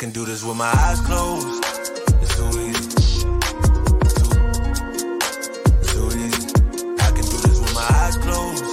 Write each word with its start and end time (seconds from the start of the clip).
can 0.00 0.10
do 0.12 0.24
this 0.24 0.42
with 0.42 0.56
my 0.56 0.72
eyes 0.78 0.98
closed. 1.02 1.62
It's 2.22 2.34
too 2.34 2.48
easy. 2.58 3.20
Too, 5.92 6.06
easy. 6.16 6.48
I 7.04 7.10
can 7.12 7.26
do 7.28 7.36
this 7.44 7.60
with 7.60 7.74
my 7.74 7.86
eyes 8.00 8.16
closed. 8.16 8.64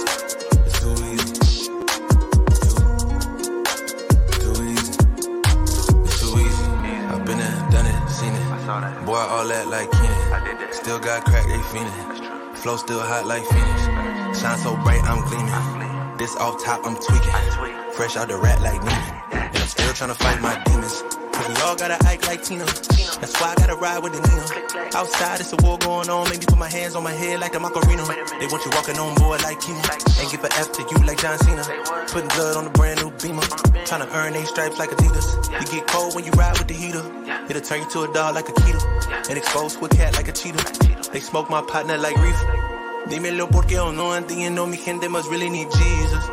It's 0.64 0.80
too 0.80 0.96
easy. 1.12 1.68
Too, 4.40 4.56
easy. 4.72 4.92
It's 6.06 6.18
too 6.18 6.32
easy. 6.40 6.66
I've 7.12 7.22
been 7.26 7.36
done 7.74 7.84
it, 7.84 8.08
seen 8.08 8.32
it. 8.32 9.04
Boy, 9.04 9.18
all 9.18 9.46
that 9.48 9.68
like 9.68 9.90
Keenan. 9.92 10.72
Still 10.72 10.98
got 10.98 11.26
crack, 11.26 11.44
they 11.44 11.58
fiendin'. 11.68 12.56
Flow 12.56 12.78
still 12.78 13.00
hot 13.00 13.26
like 13.26 13.44
Phoenix. 13.44 14.40
Shine 14.40 14.58
so 14.60 14.76
bright, 14.76 15.04
I'm 15.04 15.22
gleaming. 15.28 16.16
This 16.16 16.34
off 16.36 16.64
top, 16.64 16.86
I'm 16.86 16.96
tweaking. 16.96 17.92
Fresh 17.92 18.16
out 18.16 18.28
the 18.28 18.38
rat 18.38 18.62
like 18.62 18.80
Neiman. 18.80 19.34
And 19.34 19.58
I'm 19.58 19.68
still 19.68 19.92
trying 19.92 20.08
to 20.08 20.14
fight 20.14 20.40
my 20.40 20.62
demons. 20.64 21.17
We 21.48 21.54
all 21.64 21.76
gotta 21.76 21.96
act 22.04 22.26
like 22.26 22.44
Tina. 22.44 22.64
That's 22.64 23.32
why 23.40 23.52
I 23.52 23.54
gotta 23.56 23.74
ride 23.76 24.02
with 24.02 24.12
the 24.12 24.20
Nina. 24.20 24.92
Outside, 24.94 25.40
it's 25.40 25.52
a 25.52 25.56
war 25.64 25.78
going 25.78 26.10
on. 26.10 26.28
Maybe 26.28 26.44
put 26.44 26.58
my 26.58 26.68
hands 26.68 26.94
on 26.94 27.02
my 27.02 27.12
head 27.12 27.40
like 27.40 27.52
the 27.52 27.60
Macarena. 27.60 28.04
They 28.38 28.46
want 28.52 28.64
you 28.64 28.70
walking 28.76 28.98
on 28.98 29.14
board 29.16 29.42
like 29.42 29.58
Kima. 29.58 29.80
Ain't 30.20 30.30
give 30.30 30.44
a 30.44 30.52
F 30.52 30.72
to 30.72 30.82
you 30.82 30.98
like 31.06 31.18
John 31.18 31.38
Cena. 31.38 31.64
Putting 32.12 32.28
blood 32.28 32.56
on 32.58 32.64
the 32.64 32.70
brand 32.70 33.00
new 33.00 33.10
beamer. 33.16 33.48
Trying 33.88 34.04
to 34.04 34.10
earn 34.14 34.34
eight 34.36 34.46
stripes 34.46 34.78
like 34.78 34.90
Adidas. 34.90 35.28
You 35.60 35.66
get 35.80 35.88
cold 35.88 36.14
when 36.14 36.24
you 36.24 36.32
ride 36.32 36.58
with 36.58 36.68
the 36.68 36.74
heater. 36.74 37.02
It'll 37.48 37.62
turn 37.62 37.80
you 37.80 37.88
to 37.90 38.02
a 38.02 38.12
dog 38.12 38.34
like 38.34 38.48
a 38.50 38.52
keto. 38.52 38.84
And 39.30 39.38
expose 39.38 39.76
to 39.76 39.86
a 39.86 39.88
cat 39.88 40.14
like 40.16 40.28
a 40.28 40.32
cheetah. 40.32 41.10
They 41.12 41.20
smoke 41.20 41.48
my 41.48 41.62
partner 41.62 41.96
like 41.96 42.16
reef. 42.16 42.36
Dímelo 43.08 43.50
porque 43.50 43.78
o 43.78 43.90
no 43.90 44.12
entiendo. 44.12 44.68
Mi 44.68 44.76
gente 44.76 45.08
must 45.08 45.30
really 45.30 45.48
need 45.48 45.70
Jesus. 45.72 46.24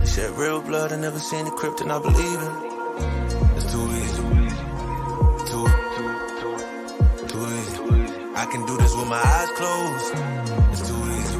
They 0.00 0.06
shed 0.06 0.30
real 0.38 0.62
blood. 0.62 0.92
I 0.92 0.96
never 0.96 1.18
seen 1.18 1.44
the 1.44 1.50
crypt 1.50 1.82
and 1.82 1.92
I 1.92 1.98
believe 1.98 2.40
it. 2.40 2.63
I 8.44 8.46
can 8.46 8.66
do 8.66 8.76
this 8.76 8.94
with 8.94 9.08
my 9.08 9.16
eyes 9.16 9.50
closed. 9.52 10.12
It's 10.70 10.86
too 10.86 11.00
easy. 11.16 11.38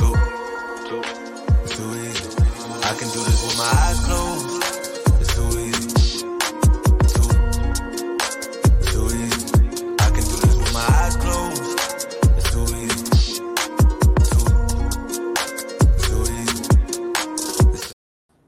Too, 0.00 0.14
too, 0.88 1.02
too 1.68 1.90
easy. 2.00 2.28
I 2.82 2.94
can 2.98 3.08
do 3.12 3.20
this 3.20 3.44
with 3.44 3.58
my 3.58 3.68
eyes 3.84 4.00
closed. 4.06 4.56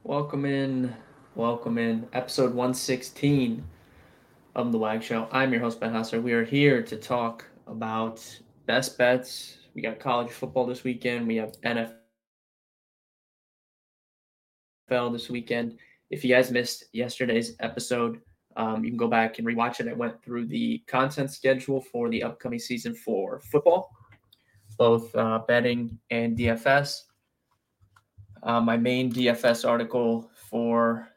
Welcome 0.03 0.45
in, 0.45 0.95
welcome 1.35 1.77
in, 1.77 2.07
episode 2.11 2.55
116 2.55 3.63
of 4.59 4.73
The 4.73 4.77
Wag 4.77 5.01
Show. 5.01 5.29
I'm 5.31 5.53
your 5.53 5.61
host, 5.61 5.79
Ben 5.79 5.93
Husser. 5.93 6.21
We 6.21 6.33
are 6.33 6.43
here 6.43 6.83
to 6.83 6.97
talk 6.97 7.45
about 7.65 8.21
best 8.65 8.97
bets. 8.97 9.57
We 9.73 9.81
got 9.81 10.01
college 10.01 10.31
football 10.31 10.65
this 10.65 10.83
weekend, 10.83 11.25
we 11.25 11.37
have 11.37 11.53
NFL 11.61 11.93
this 15.13 15.29
weekend. 15.29 15.77
If 16.09 16.25
you 16.25 16.35
guys 16.35 16.51
missed 16.51 16.83
yesterday's 16.91 17.55
episode, 17.61 18.19
um, 18.57 18.83
you 18.83 18.91
can 18.91 18.97
go 18.97 19.07
back 19.07 19.39
and 19.39 19.47
rewatch 19.47 19.79
it. 19.79 19.87
I 19.87 19.93
went 19.93 20.21
through 20.21 20.47
the 20.47 20.79
content 20.87 21.31
schedule 21.31 21.79
for 21.79 22.09
the 22.09 22.21
upcoming 22.21 22.59
season 22.59 22.93
for 22.93 23.39
football, 23.39 23.89
both 24.77 25.15
uh, 25.15 25.39
betting 25.47 25.97
and 26.11 26.37
DFS. 26.37 27.03
Uh, 28.43 28.59
my 28.59 28.75
main 28.75 29.09
DFS 29.09 29.65
article 29.65 30.29
for 30.49 31.08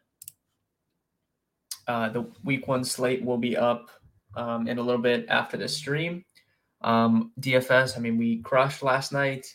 uh, 1.87 2.09
the 2.09 2.27
week 2.45 2.69
one 2.69 2.85
slate 2.85 3.25
will 3.25 3.39
be 3.39 3.57
up 3.57 3.91
um, 4.37 4.69
in 4.69 4.79
a 4.79 4.83
little 4.83 5.01
bit 5.01 5.27
after 5.29 5.57
the 5.57 5.69
stream. 5.69 6.25
Um, 6.83 7.33
DFS, 7.41 7.97
I 7.97 8.01
mean, 8.01 8.19
we 8.19 8.39
crushed 8.39 8.83
last 8.83 9.13
night, 9.13 9.47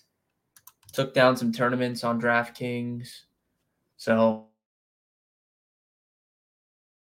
took 0.93 1.13
down 1.13 1.35
some 1.35 1.51
tournaments 1.51 2.03
on 2.03 2.21
DraftKings. 2.21 3.09
So 3.97 4.47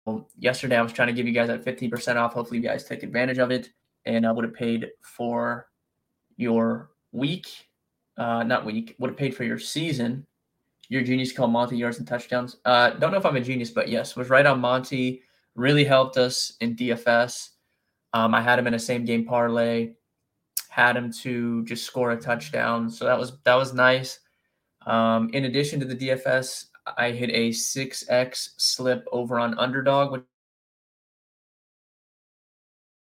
um, 0.06 0.26
yesterday 0.38 0.78
I 0.78 0.82
was 0.82 0.94
trying 0.94 1.10
to 1.10 1.14
give 1.14 1.28
you 1.28 1.34
guys 1.34 1.48
that 1.48 1.66
15% 1.66 2.16
off. 2.16 2.34
Hopefully, 2.34 2.60
you 2.60 2.68
guys 2.68 2.84
take 2.84 3.04
advantage 3.04 3.38
of 3.38 3.52
it. 3.52 3.70
And 4.06 4.26
I 4.26 4.32
would 4.32 4.46
have 4.46 4.54
paid 4.54 4.88
for 5.02 5.68
your 6.38 6.92
week, 7.12 7.48
uh, 8.18 8.44
not 8.44 8.66
week, 8.66 8.96
would 9.00 9.10
have 9.10 9.18
paid 9.18 9.36
for 9.36 9.44
your 9.44 9.60
season 9.60 10.26
your 10.90 11.04
genius 11.04 11.32
called 11.32 11.52
Monty 11.52 11.78
yards 11.78 12.00
and 12.00 12.08
touchdowns. 12.08 12.58
Uh, 12.66 12.92
don't 12.92 13.12
know 13.12 13.18
if 13.18 13.26
I'm 13.26 13.36
a 13.36 13.42
genius, 13.42 13.72
but 13.72 13.90
yes, 13.90 14.16
was 14.16 14.30
right 14.30 14.46
on 14.46 14.60
Monty. 14.60 15.22
Really 15.56 15.84
helped 15.84 16.18
us 16.18 16.54
in 16.62 16.76
DFS. 16.76 17.50
Um, 18.14 18.34
I 18.34 18.42
had 18.42 18.60
him 18.60 18.68
in 18.68 18.74
a 18.74 18.80
same 18.80 19.06
game 19.06 19.26
parlay. 19.26 19.94
Had 20.70 20.96
him 20.96 21.12
to 21.24 21.66
just 21.66 21.86
score 21.86 22.12
a 22.12 22.18
touchdown, 22.18 22.90
so 22.90 23.06
that 23.06 23.18
was 23.18 23.34
that 23.44 23.56
was 23.56 23.74
nice. 23.74 24.20
Um, 24.86 25.30
in 25.34 25.46
addition 25.46 25.80
to 25.80 25.86
the 25.86 25.96
DFS, 25.96 26.68
I 26.98 27.12
hit 27.12 27.32
a 27.32 27.52
six 27.52 28.06
x 28.10 28.54
slip 28.58 29.06
over 29.12 29.40
on 29.40 29.58
underdog, 29.58 30.12
which 30.12 30.24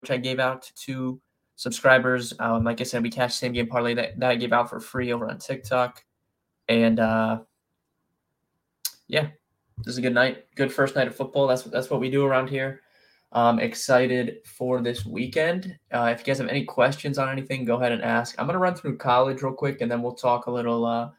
which 0.01 0.11
I 0.13 0.17
gave 0.17 0.39
out 0.39 0.71
to 0.85 1.21
subscribers. 1.57 2.33
Um, 2.39 2.63
like 2.63 2.81
I 2.81 2.85
said, 2.85 3.03
we 3.03 3.11
cashed 3.11 3.39
same 3.39 3.53
game 3.53 3.67
parlay 3.67 3.95
that, 3.95 4.19
that 4.21 4.31
I 4.31 4.37
gave 4.37 4.53
out 4.53 4.71
for 4.71 4.79
free 4.79 5.13
over 5.13 5.29
on 5.29 5.39
TikTok, 5.39 6.05
and 6.69 7.01
uh, 7.01 7.41
yeah, 9.09 9.29
this 9.79 9.93
is 9.93 9.99
a 9.99 10.03
good 10.03 10.15
night. 10.15 10.45
Good 10.55 10.73
first 10.73 10.97
night 10.97 11.07
of 11.07 11.17
football. 11.17 11.47
That's 11.47 11.63
that's 11.63 11.91
what 11.91 12.01
we 12.01 12.11
do 12.11 12.25
around 12.25 12.49
here. 12.49 12.81
Um, 13.33 13.59
excited 13.59 14.39
for 14.45 14.81
this 14.81 15.05
weekend. 15.05 15.77
Uh, 15.93 16.11
if 16.13 16.21
you 16.21 16.25
guys 16.25 16.39
have 16.39 16.49
any 16.49 16.65
questions 16.65 17.19
on 17.19 17.29
anything, 17.29 17.65
go 17.65 17.77
ahead 17.77 17.93
and 17.93 18.03
ask. 18.03 18.35
I'm 18.39 18.47
gonna 18.47 18.59
run 18.59 18.75
through 18.75 18.99
college 18.99 19.43
real 19.43 19.53
quick, 19.53 19.81
and 19.81 19.91
then 19.91 20.03
we'll 20.03 20.15
talk 20.15 20.47
a 20.47 20.51
little 20.51 20.85
uh, 20.85 21.11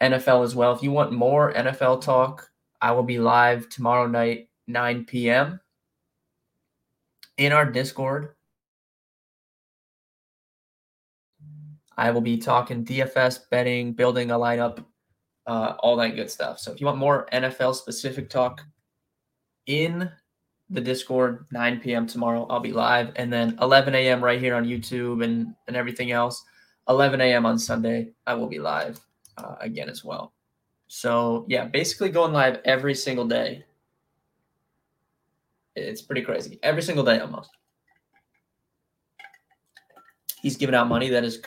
NFL 0.00 0.44
as 0.44 0.54
well. 0.54 0.72
If 0.72 0.82
you 0.82 0.90
want 0.92 1.12
more 1.12 1.52
NFL 1.52 2.02
talk, 2.02 2.50
I 2.80 2.92
will 2.92 3.02
be 3.02 3.18
live 3.18 3.68
tomorrow 3.68 4.06
night, 4.06 4.48
9 4.66 5.04
p.m. 5.06 5.60
in 7.38 7.52
our 7.52 7.64
Discord. 7.64 8.34
I 11.96 12.10
will 12.10 12.20
be 12.20 12.36
talking 12.36 12.84
DFS 12.84 13.48
betting, 13.50 13.94
building 13.94 14.30
a 14.30 14.34
lineup, 14.34 14.84
uh, 15.46 15.74
all 15.80 15.96
that 15.96 16.16
good 16.16 16.30
stuff. 16.30 16.58
So 16.58 16.72
if 16.72 16.80
you 16.80 16.86
want 16.86 16.98
more 16.98 17.28
NFL 17.32 17.74
specific 17.74 18.28
talk 18.28 18.62
in 19.66 20.10
the 20.70 20.80
Discord, 20.80 21.46
9 21.52 21.80
p.m. 21.80 22.06
tomorrow, 22.06 22.46
I'll 22.50 22.60
be 22.60 22.72
live. 22.72 23.12
And 23.16 23.32
then 23.32 23.56
11 23.60 23.94
a.m. 23.94 24.22
right 24.22 24.40
here 24.40 24.54
on 24.54 24.64
YouTube 24.64 25.24
and, 25.24 25.54
and 25.68 25.76
everything 25.76 26.10
else. 26.10 26.44
11 26.88 27.20
a.m. 27.20 27.46
on 27.46 27.58
Sunday, 27.58 28.10
I 28.26 28.34
will 28.34 28.48
be 28.48 28.58
live 28.58 28.98
uh, 29.38 29.56
again 29.60 29.88
as 29.88 30.04
well. 30.04 30.32
So 30.88 31.46
yeah, 31.48 31.64
basically 31.66 32.10
going 32.10 32.32
live 32.32 32.60
every 32.64 32.94
single 32.94 33.26
day. 33.26 33.64
It's 35.74 36.02
pretty 36.02 36.22
crazy. 36.22 36.58
Every 36.62 36.82
single 36.82 37.04
day 37.04 37.18
almost. 37.18 37.50
He's 40.40 40.56
giving 40.56 40.74
out 40.74 40.88
money 40.88 41.08
that 41.10 41.24
is 41.24 41.42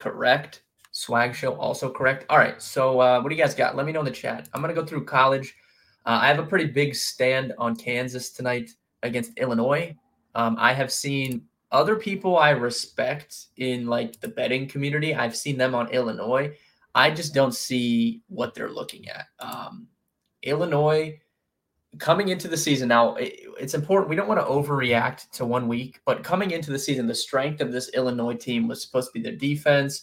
correct. 0.00 0.62
Swag 1.00 1.34
show 1.34 1.54
also 1.54 1.90
correct. 1.90 2.26
All 2.28 2.36
right. 2.36 2.60
So 2.60 3.00
uh, 3.00 3.22
what 3.22 3.30
do 3.30 3.34
you 3.34 3.40
guys 3.40 3.54
got? 3.54 3.74
Let 3.74 3.86
me 3.86 3.92
know 3.92 4.00
in 4.00 4.04
the 4.04 4.10
chat. 4.10 4.50
I'm 4.52 4.60
gonna 4.60 4.74
go 4.74 4.84
through 4.84 5.06
college. 5.06 5.56
Uh, 6.04 6.18
I 6.20 6.28
have 6.28 6.38
a 6.38 6.46
pretty 6.46 6.66
big 6.66 6.94
stand 6.94 7.54
on 7.56 7.74
Kansas 7.74 8.28
tonight 8.28 8.70
against 9.02 9.32
Illinois. 9.38 9.96
Um, 10.34 10.56
I 10.58 10.74
have 10.74 10.92
seen 10.92 11.46
other 11.72 11.96
people 11.96 12.36
I 12.36 12.50
respect 12.50 13.46
in 13.56 13.86
like 13.86 14.20
the 14.20 14.28
betting 14.28 14.68
community. 14.68 15.14
I've 15.14 15.34
seen 15.34 15.56
them 15.56 15.74
on 15.74 15.88
Illinois. 15.88 16.54
I 16.94 17.10
just 17.10 17.32
don't 17.32 17.54
see 17.54 18.20
what 18.28 18.54
they're 18.54 18.70
looking 18.70 19.08
at. 19.08 19.26
Um, 19.38 19.86
Illinois 20.42 21.18
coming 21.98 22.28
into 22.28 22.46
the 22.46 22.58
season 22.58 22.88
now, 22.88 23.14
it, 23.14 23.40
it's 23.58 23.74
important. 23.74 24.10
We 24.10 24.16
don't 24.16 24.28
want 24.28 24.40
to 24.40 24.46
overreact 24.46 25.30
to 25.30 25.46
one 25.46 25.66
week, 25.66 26.00
but 26.04 26.22
coming 26.22 26.50
into 26.50 26.70
the 26.70 26.78
season, 26.78 27.06
the 27.06 27.14
strength 27.14 27.62
of 27.62 27.72
this 27.72 27.88
Illinois 27.94 28.36
team 28.36 28.68
was 28.68 28.82
supposed 28.82 29.08
to 29.08 29.18
be 29.18 29.22
their 29.22 29.36
defense, 29.36 30.02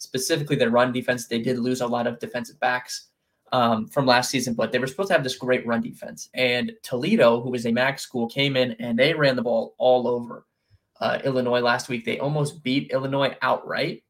specifically 0.00 0.56
their 0.56 0.70
run 0.70 0.92
defense. 0.92 1.26
They 1.26 1.40
did 1.40 1.58
lose 1.58 1.80
a 1.82 1.86
lot 1.86 2.06
of 2.06 2.18
defensive 2.18 2.58
backs 2.58 3.08
um, 3.52 3.86
from 3.86 4.06
last 4.06 4.30
season, 4.30 4.54
but 4.54 4.72
they 4.72 4.78
were 4.78 4.86
supposed 4.86 5.08
to 5.08 5.14
have 5.14 5.24
this 5.24 5.36
great 5.36 5.66
run 5.66 5.82
defense. 5.82 6.28
And 6.34 6.72
Toledo, 6.82 7.40
who 7.40 7.54
is 7.54 7.66
a 7.66 7.72
MAC 7.72 7.98
school, 7.98 8.26
came 8.26 8.56
in 8.56 8.72
and 8.72 8.98
they 8.98 9.12
ran 9.12 9.36
the 9.36 9.42
ball 9.42 9.74
all 9.78 10.08
over 10.08 10.46
uh, 11.00 11.18
Illinois 11.24 11.60
last 11.60 11.88
week. 11.88 12.04
They 12.04 12.18
almost 12.18 12.62
beat 12.62 12.92
Illinois 12.92 13.36
outright. 13.42 14.02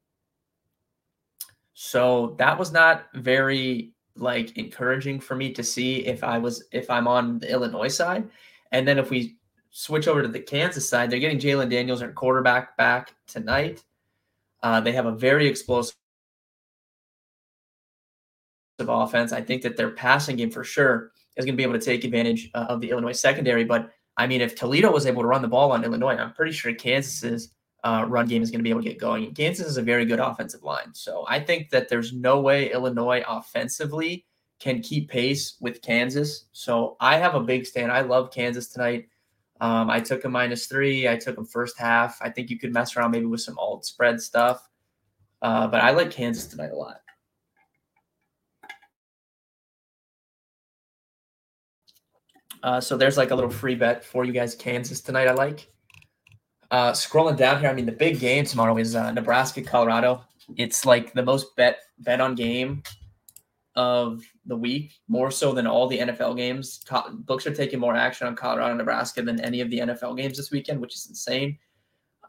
So 1.73 2.35
that 2.37 2.57
was 2.57 2.71
not 2.71 3.05
very 3.13 3.93
like 4.15 4.57
encouraging 4.57 5.19
for 5.19 5.35
me 5.35 5.51
to 5.53 5.63
see 5.63 6.05
if 6.05 6.23
I 6.23 6.37
was 6.37 6.65
if 6.71 6.89
I'm 6.89 7.07
on 7.07 7.39
the 7.39 7.51
Illinois 7.51 7.87
side. 7.87 8.29
And 8.71 8.87
then 8.87 8.99
if 8.99 9.09
we 9.09 9.37
switch 9.71 10.07
over 10.07 10.21
to 10.21 10.27
the 10.27 10.39
Kansas 10.39 10.87
side, 10.87 11.09
they're 11.09 11.19
getting 11.19 11.39
Jalon 11.39 11.69
Daniels, 11.69 11.99
their 11.99 12.11
quarterback, 12.11 12.77
back 12.77 13.15
tonight. 13.25 13.83
Uh, 14.63 14.79
they 14.81 14.91
have 14.91 15.05
a 15.05 15.11
very 15.11 15.47
explosive 15.47 15.95
offense. 18.79 19.31
I 19.31 19.41
think 19.41 19.61
that 19.61 19.77
their 19.77 19.91
passing 19.91 20.35
game 20.35 20.51
for 20.51 20.63
sure 20.63 21.11
is 21.37 21.45
going 21.45 21.53
to 21.53 21.57
be 21.57 21.63
able 21.63 21.77
to 21.77 21.85
take 21.85 22.03
advantage 22.03 22.49
uh, 22.53 22.65
of 22.69 22.81
the 22.81 22.89
Illinois 22.89 23.11
secondary. 23.11 23.63
But 23.63 23.91
I 24.17 24.27
mean, 24.27 24.41
if 24.41 24.55
Toledo 24.55 24.91
was 24.91 25.05
able 25.05 25.21
to 25.21 25.27
run 25.27 25.41
the 25.41 25.47
ball 25.47 25.71
on 25.71 25.83
Illinois, 25.83 26.15
I'm 26.15 26.33
pretty 26.33 26.51
sure 26.51 26.73
Kansas's 26.73 27.53
uh, 27.83 28.05
run 28.07 28.27
game 28.27 28.43
is 28.43 28.51
going 28.51 28.59
to 28.59 28.63
be 28.63 28.69
able 28.69 28.83
to 28.83 28.89
get 28.89 28.99
going. 28.99 29.33
Kansas 29.33 29.67
is 29.67 29.77
a 29.77 29.81
very 29.81 30.05
good 30.05 30.19
offensive 30.19 30.63
line. 30.63 30.93
So 30.93 31.25
I 31.27 31.39
think 31.39 31.69
that 31.71 31.89
there's 31.89 32.13
no 32.13 32.39
way 32.41 32.71
Illinois 32.71 33.23
offensively 33.27 34.25
can 34.59 34.81
keep 34.81 35.09
pace 35.09 35.55
with 35.59 35.81
Kansas. 35.81 36.45
So 36.51 36.95
I 36.99 37.17
have 37.17 37.33
a 37.33 37.39
big 37.39 37.65
stand. 37.65 37.91
I 37.91 38.01
love 38.01 38.31
Kansas 38.31 38.67
tonight. 38.67 39.07
Um, 39.61 39.91
I 39.91 39.99
took 39.99 40.25
a 40.25 40.29
minus 40.29 40.65
three. 40.65 41.07
I 41.07 41.15
took 41.15 41.35
them 41.35 41.45
first 41.45 41.77
half. 41.77 42.19
I 42.19 42.29
think 42.29 42.49
you 42.49 42.57
could 42.57 42.73
mess 42.73 42.97
around 42.97 43.11
maybe 43.11 43.27
with 43.27 43.41
some 43.41 43.57
alt 43.59 43.85
spread 43.85 44.19
stuff. 44.19 44.67
Uh, 45.41 45.67
but 45.67 45.81
I 45.81 45.91
like 45.91 46.09
Kansas 46.11 46.47
tonight 46.47 46.71
a 46.71 46.75
lot. 46.75 47.01
Uh, 52.63 52.81
so 52.81 52.97
there's 52.97 53.17
like 53.17 53.31
a 53.31 53.35
little 53.35 53.49
free 53.49 53.75
bet 53.75 54.03
for 54.03 54.25
you 54.25 54.31
guys. 54.31 54.55
Kansas 54.55 54.99
tonight, 54.99 55.27
I 55.27 55.33
like. 55.33 55.71
Uh, 56.71 56.91
scrolling 56.91 57.37
down 57.37 57.59
here, 57.59 57.69
I 57.69 57.73
mean, 57.73 57.85
the 57.85 57.91
big 57.91 58.19
game 58.19 58.45
tomorrow 58.45 58.77
is 58.77 58.95
uh, 58.95 59.11
Nebraska, 59.11 59.61
Colorado. 59.61 60.23
It's 60.57 60.85
like 60.85 61.13
the 61.13 61.23
most 61.23 61.55
bet 61.55 61.79
bet 61.99 62.21
on 62.21 62.33
game 62.33 62.81
of 63.75 64.23
the 64.45 64.55
week, 64.55 64.93
more 65.07 65.31
so 65.31 65.53
than 65.53 65.67
all 65.67 65.87
the 65.87 65.99
NFL 65.99 66.35
games. 66.35 66.81
Co- 66.85 67.11
books 67.11 67.45
are 67.45 67.53
taking 67.53 67.79
more 67.79 67.95
action 67.95 68.27
on 68.27 68.35
Colorado, 68.35 68.73
Nebraska 68.75 69.21
than 69.21 69.39
any 69.41 69.61
of 69.61 69.69
the 69.69 69.79
NFL 69.79 70.17
games 70.17 70.37
this 70.37 70.51
weekend, 70.51 70.79
which 70.79 70.95
is 70.95 71.07
insane. 71.07 71.57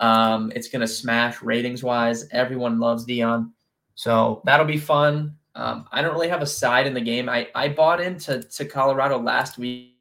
Um, 0.00 0.52
it's 0.54 0.68
going 0.68 0.80
to 0.80 0.88
smash 0.88 1.42
ratings 1.42 1.82
wise. 1.82 2.28
Everyone 2.30 2.80
loves 2.80 3.06
Deion, 3.06 3.50
So 3.94 4.42
that'll 4.44 4.66
be 4.66 4.78
fun. 4.78 5.36
Um, 5.54 5.86
I 5.92 6.02
don't 6.02 6.14
really 6.14 6.28
have 6.28 6.42
a 6.42 6.46
side 6.46 6.86
in 6.86 6.94
the 6.94 7.00
game. 7.00 7.28
I, 7.28 7.48
I 7.54 7.68
bought 7.68 8.00
into 8.00 8.42
to 8.42 8.64
Colorado 8.64 9.18
last 9.18 9.58
week 9.58 9.92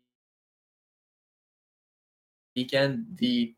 weekend. 2.55 3.05
The 3.15 3.55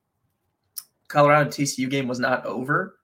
Colorado 1.07 1.49
TCU 1.49 1.89
game 1.89 2.07
was 2.07 2.19
not 2.19 2.45
over, 2.45 2.97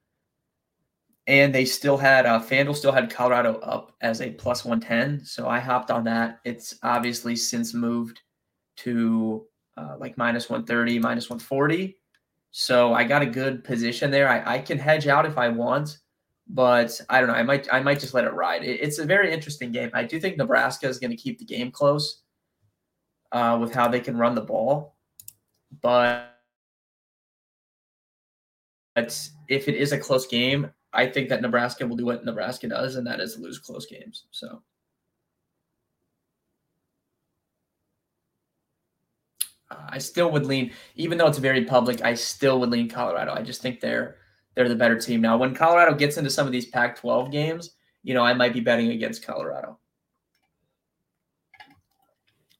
and 1.29 1.53
they 1.53 1.63
still 1.63 1.97
had 1.97 2.25
uh, 2.25 2.39
FanDuel 2.39 2.75
still 2.75 2.91
had 2.91 3.09
Colorado 3.09 3.59
up 3.59 3.95
as 4.01 4.21
a 4.21 4.31
plus 4.31 4.65
one 4.65 4.81
ten. 4.81 5.23
So 5.23 5.47
I 5.47 5.59
hopped 5.59 5.91
on 5.91 6.03
that. 6.05 6.39
It's 6.43 6.77
obviously 6.83 7.35
since 7.35 7.73
moved 7.73 8.19
to 8.77 9.45
uh, 9.77 9.95
like 9.99 10.17
minus 10.17 10.49
one 10.49 10.65
thirty, 10.65 10.99
minus 10.99 11.29
one 11.29 11.39
forty. 11.39 11.97
So 12.51 12.93
I 12.93 13.03
got 13.03 13.21
a 13.21 13.27
good 13.27 13.63
position 13.63 14.11
there. 14.11 14.27
I, 14.27 14.55
I 14.55 14.59
can 14.59 14.79
hedge 14.79 15.07
out 15.07 15.25
if 15.25 15.37
I 15.37 15.49
want, 15.49 15.99
but 16.47 16.99
I 17.09 17.19
don't 17.19 17.29
know. 17.29 17.35
I 17.35 17.43
might 17.43 17.71
I 17.71 17.79
might 17.79 17.99
just 17.99 18.13
let 18.13 18.25
it 18.25 18.33
ride. 18.33 18.63
It, 18.63 18.81
it's 18.81 18.99
a 18.99 19.05
very 19.05 19.31
interesting 19.31 19.71
game. 19.71 19.91
I 19.93 20.03
do 20.03 20.19
think 20.19 20.35
Nebraska 20.35 20.87
is 20.87 20.99
going 20.99 21.11
to 21.11 21.17
keep 21.17 21.39
the 21.39 21.45
game 21.45 21.71
close 21.71 22.23
uh, 23.31 23.57
with 23.61 23.73
how 23.73 23.87
they 23.87 23.99
can 24.01 24.17
run 24.17 24.35
the 24.35 24.41
ball 24.41 24.97
but 25.81 26.35
if 28.95 29.67
it 29.67 29.75
is 29.75 29.91
a 29.91 29.97
close 29.97 30.27
game, 30.27 30.71
I 30.93 31.05
think 31.07 31.29
that 31.29 31.41
Nebraska 31.41 31.85
will 31.85 31.95
do 31.95 32.05
what 32.05 32.25
Nebraska 32.25 32.67
does, 32.67 32.95
and 32.95 33.05
that 33.07 33.19
is 33.19 33.37
lose 33.37 33.59
close 33.59 33.85
games. 33.85 34.25
So. 34.31 34.61
Uh, 39.71 39.87
I 39.89 39.99
still 39.99 40.31
would 40.31 40.45
lean, 40.45 40.71
even 40.95 41.17
though 41.17 41.27
it's 41.27 41.37
very 41.37 41.63
public. 41.65 42.03
I 42.03 42.15
still 42.15 42.59
would 42.59 42.71
lean 42.71 42.89
Colorado. 42.89 43.33
I 43.33 43.43
just 43.43 43.61
think 43.61 43.79
they're 43.79 44.17
they're 44.55 44.69
the 44.69 44.75
better 44.75 44.99
team 44.99 45.21
now. 45.21 45.37
When 45.37 45.53
Colorado 45.53 45.93
gets 45.95 46.17
into 46.17 46.29
some 46.29 46.47
of 46.47 46.51
these 46.51 46.65
Pac-12 46.65 47.31
games, 47.31 47.75
you 48.03 48.13
know, 48.13 48.23
I 48.23 48.33
might 48.33 48.53
be 48.53 48.59
betting 48.59 48.89
against 48.89 49.25
Colorado. 49.25 49.77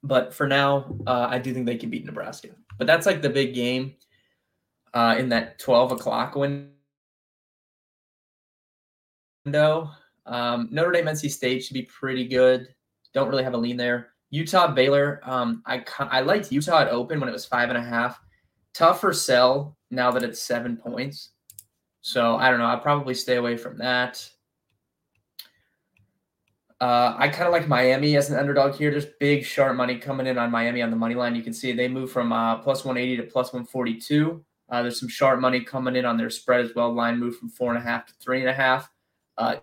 But 0.02 0.32
for 0.32 0.46
now, 0.46 0.96
uh, 1.06 1.26
I 1.28 1.38
do 1.38 1.52
think 1.52 1.66
they 1.66 1.76
can 1.76 1.90
beat 1.90 2.06
Nebraska. 2.06 2.50
But 2.78 2.86
that's 2.86 3.06
like 3.06 3.20
the 3.20 3.28
big 3.28 3.54
game 3.54 3.96
uh, 4.94 5.16
in 5.18 5.28
that 5.30 5.58
12 5.58 5.92
o'clock 5.92 6.36
window. 6.36 6.70
Um, 10.26 10.68
Notre 10.70 10.92
Dame 10.92 11.06
NC 11.06 11.30
State 11.30 11.64
should 11.64 11.74
be 11.74 11.82
pretty 11.82 12.26
good. 12.26 12.68
Don't 13.12 13.28
really 13.28 13.44
have 13.44 13.54
a 13.54 13.58
lean 13.58 13.76
there. 13.76 14.10
Utah 14.30 14.68
Baylor. 14.68 15.20
Um, 15.24 15.62
I 15.66 15.84
I 15.98 16.20
liked 16.20 16.52
Utah 16.52 16.80
at 16.80 16.88
open 16.88 17.18
when 17.20 17.28
it 17.28 17.32
was 17.32 17.44
five 17.44 17.68
and 17.68 17.78
a 17.78 17.82
half. 17.82 18.20
Tougher 18.74 19.12
sell 19.12 19.76
now 19.90 20.10
that 20.12 20.22
it's 20.22 20.40
seven 20.40 20.76
points. 20.76 21.30
So 22.00 22.36
I 22.36 22.50
don't 22.50 22.60
know. 22.60 22.66
I'll 22.66 22.78
probably 22.78 23.14
stay 23.14 23.36
away 23.36 23.56
from 23.56 23.76
that. 23.78 24.28
Uh, 26.80 27.14
I 27.18 27.28
kind 27.28 27.46
of 27.46 27.52
like 27.52 27.68
Miami 27.68 28.16
as 28.16 28.30
an 28.30 28.38
underdog 28.38 28.74
here. 28.74 28.90
There's 28.90 29.06
big 29.18 29.44
sharp 29.44 29.76
money 29.76 29.98
coming 29.98 30.26
in 30.26 30.38
on 30.38 30.50
Miami 30.50 30.80
on 30.80 30.90
the 30.90 30.96
money 30.96 31.14
line. 31.14 31.34
You 31.34 31.42
can 31.42 31.52
see 31.52 31.72
they 31.72 31.88
move 31.88 32.10
from 32.10 32.32
uh, 32.32 32.56
plus 32.58 32.86
180 32.86 33.22
to 33.22 33.30
plus 33.30 33.52
142. 33.52 34.42
Uh, 34.70 34.82
there's 34.82 34.98
some 34.98 35.08
sharp 35.08 35.40
money 35.40 35.60
coming 35.60 35.96
in 35.96 36.06
on 36.06 36.16
their 36.16 36.30
spread 36.30 36.64
as 36.64 36.74
well. 36.74 36.94
Line 36.94 37.18
moved 37.18 37.38
from 37.38 37.50
four 37.50 37.74
and 37.74 37.78
a 37.78 37.86
half 37.86 38.06
to 38.06 38.14
three 38.14 38.40
and 38.40 38.48
a 38.48 38.54
half. 38.54 38.88
Uh, 39.40 39.56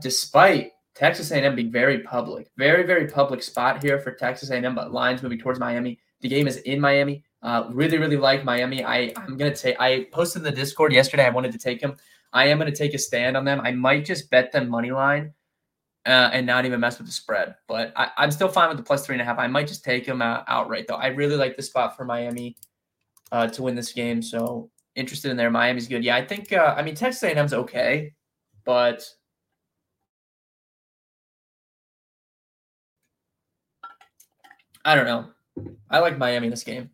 despite 0.00 0.72
Texas 0.94 1.30
A&M 1.30 1.54
being 1.54 1.70
very 1.70 1.98
public, 2.00 2.50
very 2.56 2.84
very 2.84 3.06
public 3.06 3.42
spot 3.42 3.82
here 3.82 3.98
for 3.98 4.12
Texas 4.12 4.50
A&M, 4.50 4.74
but 4.74 4.92
lines 4.92 5.22
moving 5.22 5.38
towards 5.38 5.60
Miami. 5.60 5.98
The 6.22 6.28
game 6.28 6.46
is 6.46 6.56
in 6.58 6.80
Miami. 6.80 7.22
Uh, 7.42 7.68
really 7.70 7.98
really 7.98 8.16
like 8.16 8.44
Miami. 8.44 8.82
I 8.84 9.12
I'm 9.16 9.36
gonna 9.36 9.54
take. 9.54 9.76
I 9.78 10.06
posted 10.10 10.40
in 10.40 10.44
the 10.44 10.52
Discord 10.52 10.92
yesterday. 10.92 11.26
I 11.26 11.30
wanted 11.30 11.52
to 11.52 11.58
take 11.58 11.80
him. 11.82 11.96
I 12.32 12.46
am 12.46 12.60
to 12.60 12.72
take 12.72 12.94
a 12.94 12.98
stand 12.98 13.36
on 13.36 13.44
them. 13.44 13.60
I 13.60 13.72
might 13.72 14.04
just 14.04 14.30
bet 14.30 14.52
them 14.52 14.68
money 14.68 14.90
line 14.90 15.34
uh, 16.06 16.30
and 16.32 16.46
not 16.46 16.64
even 16.64 16.80
mess 16.80 16.98
with 16.98 17.08
the 17.08 17.12
spread. 17.12 17.56
But 17.68 17.92
I, 17.96 18.10
am 18.18 18.30
still 18.30 18.48
fine 18.48 18.68
with 18.68 18.78
the 18.78 18.84
plus 18.84 19.04
three 19.04 19.14
and 19.14 19.22
a 19.22 19.24
half. 19.24 19.38
I 19.38 19.48
might 19.48 19.66
just 19.66 19.84
take 19.84 20.06
them 20.06 20.22
uh, 20.22 20.44
outright 20.46 20.86
though. 20.86 20.94
I 20.94 21.08
really 21.08 21.36
like 21.36 21.56
the 21.56 21.62
spot 21.62 21.96
for 21.96 22.04
Miami 22.04 22.56
uh, 23.32 23.48
to 23.48 23.62
win 23.62 23.74
this 23.74 23.92
game. 23.92 24.22
So 24.22 24.70
interested 24.96 25.30
in 25.30 25.36
there. 25.36 25.50
Miami's 25.50 25.88
good. 25.88 26.04
Yeah, 26.04 26.16
I 26.16 26.24
think. 26.24 26.52
Uh, 26.52 26.74
I 26.76 26.82
mean, 26.82 26.94
Texas 26.94 27.22
A&M's 27.22 27.52
okay, 27.52 28.12
but 28.64 29.04
I 34.84 34.94
don't 34.94 35.06
know. 35.06 35.26
I 35.90 35.98
like 35.98 36.18
Miami 36.18 36.48
this 36.48 36.64
game. 36.64 36.90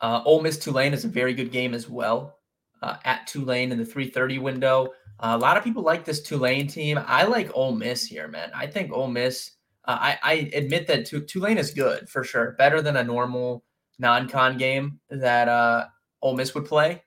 Uh, 0.00 0.22
Ole 0.24 0.42
Miss 0.42 0.58
Tulane 0.58 0.92
is 0.92 1.04
a 1.04 1.08
very 1.08 1.32
good 1.32 1.50
game 1.50 1.74
as 1.74 1.88
well 1.88 2.38
uh, 2.82 2.96
at 3.04 3.26
Tulane 3.26 3.72
in 3.72 3.78
the 3.78 3.84
330 3.84 4.38
window. 4.38 4.88
Uh, 5.20 5.32
a 5.34 5.38
lot 5.38 5.56
of 5.56 5.64
people 5.64 5.82
like 5.82 6.04
this 6.04 6.22
Tulane 6.22 6.66
team. 6.66 6.98
I 7.06 7.24
like 7.24 7.50
Ole 7.54 7.74
Miss 7.74 8.04
here, 8.04 8.28
man. 8.28 8.50
I 8.54 8.66
think 8.66 8.92
Ole 8.92 9.08
Miss. 9.08 9.52
Uh, 9.86 9.96
I, 10.00 10.18
I 10.22 10.32
admit 10.52 10.86
that 10.88 11.06
Tulane 11.28 11.58
is 11.58 11.70
good 11.70 12.08
for 12.08 12.24
sure, 12.24 12.52
better 12.58 12.82
than 12.82 12.96
a 12.96 13.04
normal 13.04 13.64
non-con 13.98 14.58
game 14.58 15.00
that 15.10 15.48
uh, 15.48 15.86
Ole 16.22 16.36
Miss 16.36 16.54
would 16.54 16.66
play. 16.66 17.02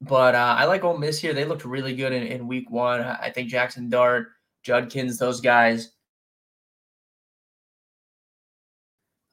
But 0.00 0.34
uh, 0.34 0.56
I 0.58 0.64
like 0.64 0.84
Ole 0.84 0.98
Miss 0.98 1.18
here. 1.18 1.32
They 1.32 1.44
looked 1.44 1.64
really 1.64 1.94
good 1.94 2.12
in, 2.12 2.22
in 2.24 2.46
week 2.48 2.70
one. 2.70 3.00
I 3.00 3.30
think 3.30 3.48
Jackson 3.48 3.88
Dart, 3.88 4.28
Judkins, 4.62 5.18
those 5.18 5.40
guys 5.40 5.92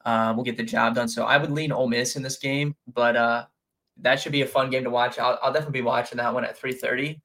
uh, 0.04 0.32
will 0.36 0.44
get 0.44 0.56
the 0.56 0.62
job 0.62 0.94
done. 0.94 1.08
So 1.08 1.24
I 1.24 1.36
would 1.36 1.50
lean 1.50 1.72
Ole 1.72 1.88
Miss 1.88 2.16
in 2.16 2.22
this 2.22 2.38
game, 2.38 2.74
but 2.92 3.16
uh, 3.16 3.46
that 3.98 4.20
should 4.20 4.32
be 4.32 4.42
a 4.42 4.46
fun 4.46 4.70
game 4.70 4.84
to 4.84 4.90
watch. 4.90 5.18
I'll, 5.18 5.38
I'll 5.42 5.52
definitely 5.52 5.80
be 5.80 5.86
watching 5.86 6.18
that 6.18 6.32
one 6.32 6.44
at 6.44 6.60
3:30. 6.60 7.20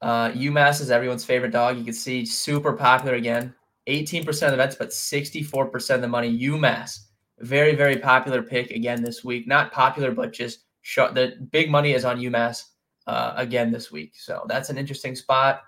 Uh, 0.00 0.30
UMass 0.32 0.80
is 0.80 0.90
everyone's 0.90 1.24
favorite 1.24 1.52
dog. 1.52 1.78
You 1.78 1.84
can 1.84 1.92
see 1.92 2.24
super 2.24 2.72
popular 2.72 3.14
again. 3.14 3.54
18% 3.88 4.28
of 4.28 4.50
the 4.50 4.56
bets, 4.56 4.76
but 4.76 4.90
64% 4.90 5.94
of 5.94 6.00
the 6.00 6.08
money. 6.08 6.36
UMass, 6.40 6.98
very 7.42 7.74
very 7.74 7.96
popular 7.96 8.42
pick 8.42 8.70
again 8.70 9.02
this 9.02 9.22
week. 9.24 9.46
Not 9.46 9.72
popular, 9.72 10.12
but 10.12 10.32
just 10.32 10.64
short. 10.82 11.14
The 11.14 11.36
big 11.50 11.70
money 11.70 11.92
is 11.92 12.04
on 12.04 12.18
UMass 12.18 12.64
uh, 13.06 13.34
again 13.36 13.70
this 13.70 13.90
week. 13.92 14.12
So 14.16 14.44
that's 14.48 14.70
an 14.70 14.78
interesting 14.78 15.14
spot. 15.14 15.62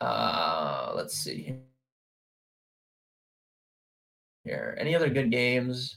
Uh, 0.00 0.92
let's 0.94 1.14
see 1.14 1.56
here. 4.44 4.76
Any 4.78 4.94
other 4.94 5.08
good 5.08 5.30
games? 5.30 5.96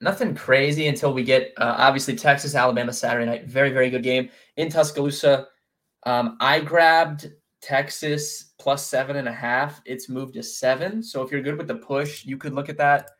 Nothing 0.00 0.34
crazy 0.34 0.88
until 0.88 1.12
we 1.12 1.24
get 1.24 1.52
uh, 1.56 1.74
obviously 1.78 2.16
Texas, 2.16 2.54
Alabama 2.54 2.92
Saturday 2.92 3.26
night. 3.26 3.46
Very, 3.46 3.70
very 3.70 3.90
good 3.90 4.02
game 4.02 4.28
in 4.56 4.68
Tuscaloosa. 4.68 5.48
Um, 6.04 6.36
I 6.40 6.60
grabbed 6.60 7.30
Texas 7.62 8.52
plus 8.58 8.86
seven 8.86 9.16
and 9.16 9.28
a 9.28 9.32
half. 9.32 9.80
It's 9.84 10.08
moved 10.08 10.34
to 10.34 10.42
seven. 10.42 11.02
So 11.02 11.22
if 11.22 11.30
you're 11.30 11.40
good 11.42 11.56
with 11.58 11.68
the 11.68 11.76
push, 11.76 12.24
you 12.24 12.36
could 12.36 12.54
look 12.54 12.68
at 12.68 12.78
that. 12.78 13.10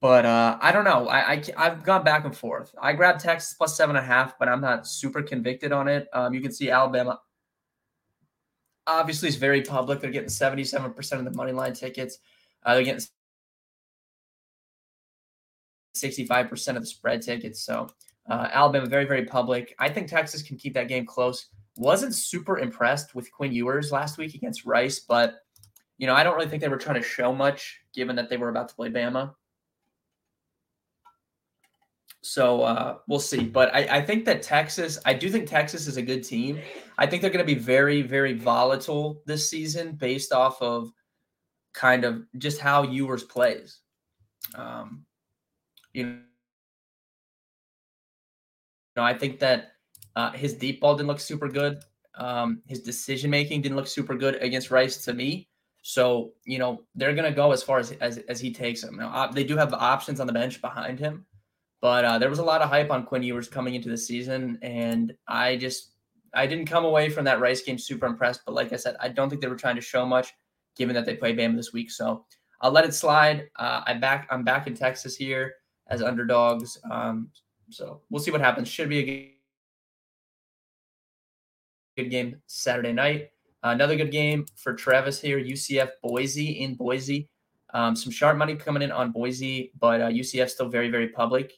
But 0.00 0.24
uh, 0.24 0.58
I 0.62 0.72
don't 0.72 0.84
know. 0.84 1.08
I, 1.08 1.42
I 1.58 1.64
have 1.64 1.84
gone 1.84 2.04
back 2.04 2.24
and 2.24 2.34
forth. 2.34 2.74
I 2.80 2.94
grabbed 2.94 3.20
Texas 3.20 3.54
plus 3.54 3.76
seven 3.76 3.96
and 3.96 4.04
a 4.04 4.06
half, 4.06 4.38
but 4.38 4.48
I'm 4.48 4.62
not 4.62 4.86
super 4.86 5.22
convicted 5.22 5.72
on 5.72 5.88
it. 5.88 6.08
Um, 6.14 6.32
you 6.32 6.40
can 6.40 6.52
see 6.52 6.70
Alabama 6.70 7.20
obviously 8.86 9.28
is 9.28 9.36
very 9.36 9.62
public. 9.62 10.00
They're 10.00 10.10
getting 10.10 10.28
77% 10.28 11.12
of 11.12 11.24
the 11.24 11.30
money 11.32 11.52
line 11.52 11.74
tickets. 11.74 12.18
Uh, 12.64 12.74
they're 12.74 12.84
getting 12.84 13.04
65% 15.96 16.76
of 16.76 16.82
the 16.82 16.86
spread 16.86 17.22
tickets. 17.22 17.62
So 17.64 17.88
Uh, 18.28 18.48
Alabama, 18.52 18.86
very, 18.86 19.06
very 19.06 19.24
public. 19.24 19.74
I 19.78 19.88
think 19.88 20.06
Texas 20.08 20.42
can 20.42 20.56
keep 20.56 20.74
that 20.74 20.86
game 20.88 21.04
close. 21.04 21.48
Wasn't 21.76 22.14
super 22.14 22.58
impressed 22.58 23.14
with 23.14 23.30
Quinn 23.32 23.52
Ewers 23.52 23.92
last 23.92 24.18
week 24.18 24.34
against 24.34 24.64
Rice, 24.64 25.00
but 25.00 25.40
you 25.98 26.06
know, 26.06 26.14
I 26.14 26.24
don't 26.24 26.34
really 26.34 26.48
think 26.48 26.62
they 26.62 26.68
were 26.68 26.78
trying 26.78 27.00
to 27.00 27.06
show 27.06 27.32
much 27.32 27.80
given 27.94 28.16
that 28.16 28.30
they 28.30 28.38
were 28.38 28.48
about 28.48 28.70
to 28.70 28.74
play 28.74 28.88
Bama. 28.88 29.34
So 32.22 32.62
uh, 32.62 32.96
we'll 33.06 33.18
see. 33.18 33.44
But 33.44 33.74
I, 33.74 33.98
I 33.98 34.02
think 34.02 34.24
that 34.26 34.42
Texas, 34.42 34.98
I 35.04 35.14
do 35.14 35.30
think 35.30 35.48
Texas 35.48 35.86
is 35.86 35.96
a 35.96 36.02
good 36.02 36.22
team. 36.22 36.60
I 36.98 37.06
think 37.06 37.22
they're 37.22 37.30
going 37.30 37.46
to 37.46 37.54
be 37.54 37.58
very, 37.58 38.02
very 38.02 38.34
volatile 38.34 39.22
this 39.26 39.48
season 39.48 39.92
based 39.92 40.32
off 40.32 40.60
of 40.60 40.90
kind 41.72 42.04
of 42.04 42.22
just 42.38 42.60
how 42.60 42.82
Ewers 42.82 43.24
plays. 43.24 43.80
Um, 44.54 45.04
you 45.92 46.20
know, 48.96 49.02
I 49.02 49.14
think 49.14 49.38
that 49.40 49.72
uh, 50.20 50.32
his 50.32 50.54
deep 50.54 50.80
ball 50.80 50.94
didn't 50.94 51.08
look 51.08 51.20
super 51.20 51.48
good. 51.48 51.82
Um, 52.14 52.62
his 52.66 52.80
decision 52.80 53.30
making 53.30 53.62
didn't 53.62 53.76
look 53.76 53.86
super 53.86 54.14
good 54.14 54.34
against 54.36 54.70
Rice 54.70 55.02
to 55.04 55.14
me. 55.14 55.48
So 55.82 56.32
you 56.44 56.58
know 56.58 56.82
they're 56.94 57.14
gonna 57.14 57.32
go 57.32 57.52
as 57.52 57.62
far 57.62 57.78
as 57.78 57.92
as, 57.92 58.18
as 58.28 58.38
he 58.38 58.52
takes 58.52 58.82
them. 58.82 58.96
Now 58.96 59.28
they 59.28 59.44
do 59.44 59.56
have 59.56 59.72
options 59.72 60.20
on 60.20 60.26
the 60.26 60.32
bench 60.32 60.60
behind 60.60 60.98
him, 60.98 61.24
but 61.80 62.04
uh, 62.04 62.18
there 62.18 62.28
was 62.28 62.38
a 62.38 62.44
lot 62.44 62.60
of 62.60 62.68
hype 62.68 62.90
on 62.90 63.06
Quinn 63.06 63.22
Ewers 63.22 63.48
coming 63.48 63.74
into 63.74 63.88
the 63.88 63.96
season, 63.96 64.58
and 64.60 65.14
I 65.26 65.56
just 65.56 65.92
I 66.34 66.46
didn't 66.46 66.66
come 66.66 66.84
away 66.84 67.08
from 67.08 67.24
that 67.24 67.40
Rice 67.40 67.62
game 67.62 67.78
super 67.78 68.04
impressed. 68.04 68.42
But 68.44 68.54
like 68.54 68.74
I 68.74 68.76
said, 68.76 68.96
I 69.00 69.08
don't 69.08 69.30
think 69.30 69.40
they 69.40 69.48
were 69.48 69.56
trying 69.56 69.76
to 69.76 69.80
show 69.80 70.04
much, 70.04 70.34
given 70.76 70.94
that 70.96 71.06
they 71.06 71.16
play 71.16 71.34
Bama 71.34 71.56
this 71.56 71.72
week. 71.72 71.90
So 71.90 72.26
I'll 72.60 72.72
let 72.72 72.84
it 72.84 72.92
slide. 72.92 73.48
Uh, 73.56 73.80
I 73.86 73.94
back 73.94 74.28
I'm 74.30 74.44
back 74.44 74.66
in 74.66 74.74
Texas 74.74 75.16
here 75.16 75.54
as 75.86 76.02
underdogs. 76.02 76.78
Um, 76.90 77.30
so 77.70 78.02
we'll 78.10 78.22
see 78.22 78.30
what 78.30 78.42
happens. 78.42 78.68
Should 78.68 78.90
be 78.90 78.98
a 78.98 79.39
good, 82.02 82.10
game 82.10 82.40
Saturday 82.46 82.92
night. 82.92 83.30
Another 83.62 83.96
good 83.96 84.10
game 84.10 84.46
for 84.56 84.72
Travis 84.72 85.20
here. 85.20 85.38
UCF 85.38 85.90
Boise 86.02 86.62
in 86.62 86.74
Boise. 86.74 87.28
Um, 87.72 87.94
some 87.94 88.10
sharp 88.10 88.36
money 88.36 88.56
coming 88.56 88.82
in 88.82 88.90
on 88.90 89.12
Boise, 89.12 89.72
but 89.78 90.00
uh, 90.00 90.08
UCF 90.08 90.48
still 90.48 90.68
very 90.68 90.90
very 90.90 91.08
public. 91.08 91.52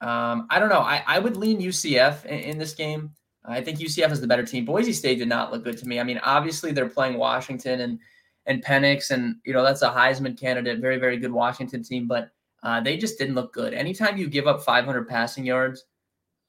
Um, 0.00 0.46
I 0.48 0.58
don't 0.58 0.70
know. 0.70 0.80
I, 0.80 1.02
I 1.06 1.18
would 1.18 1.36
lean 1.36 1.60
UCF 1.60 2.24
in, 2.24 2.38
in, 2.40 2.58
this 2.58 2.72
game. 2.72 3.10
I 3.44 3.60
think 3.60 3.80
UCF 3.80 4.10
is 4.12 4.20
the 4.22 4.26
better 4.26 4.46
team. 4.46 4.64
Boise 4.64 4.94
State 4.94 5.18
did 5.18 5.28
not 5.28 5.52
look 5.52 5.62
good 5.62 5.76
to 5.76 5.86
me. 5.86 6.00
I 6.00 6.04
mean, 6.04 6.18
obviously 6.24 6.72
they're 6.72 6.88
playing 6.88 7.18
Washington 7.18 7.82
and 7.82 7.98
and 8.46 8.64
Penix, 8.64 9.10
and 9.10 9.36
you 9.44 9.52
know 9.52 9.62
that's 9.62 9.82
a 9.82 9.90
Heisman 9.90 10.38
candidate, 10.38 10.80
very 10.80 10.98
very 10.98 11.18
good 11.18 11.32
Washington 11.32 11.82
team, 11.82 12.06
but 12.06 12.30
uh, 12.62 12.80
they 12.80 12.96
just 12.96 13.18
didn't 13.18 13.34
look 13.34 13.52
good. 13.52 13.74
Anytime 13.74 14.16
you 14.16 14.28
give 14.28 14.46
up 14.46 14.62
500 14.62 15.08
passing 15.08 15.44
yards, 15.44 15.84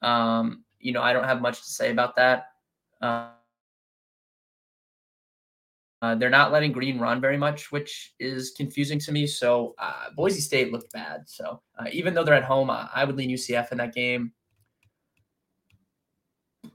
um, 0.00 0.64
you 0.78 0.92
know 0.92 1.02
I 1.02 1.12
don't 1.12 1.24
have 1.24 1.42
much 1.42 1.62
to 1.62 1.70
say 1.70 1.90
about 1.90 2.16
that. 2.16 2.51
Uh, 3.02 3.30
they're 6.16 6.30
not 6.30 6.50
letting 6.50 6.72
Green 6.72 6.98
run 6.98 7.20
very 7.20 7.36
much, 7.36 7.70
which 7.70 8.14
is 8.18 8.50
confusing 8.56 8.98
to 8.98 9.12
me. 9.12 9.26
So 9.26 9.74
uh, 9.78 10.10
Boise 10.16 10.40
State 10.40 10.72
looked 10.72 10.92
bad. 10.92 11.22
So 11.26 11.62
uh, 11.78 11.86
even 11.92 12.12
though 12.12 12.24
they're 12.24 12.34
at 12.34 12.42
home, 12.42 12.70
I 12.70 13.04
would 13.04 13.16
lean 13.16 13.30
UCF 13.30 13.70
in 13.70 13.78
that 13.78 13.94
game. 13.94 14.32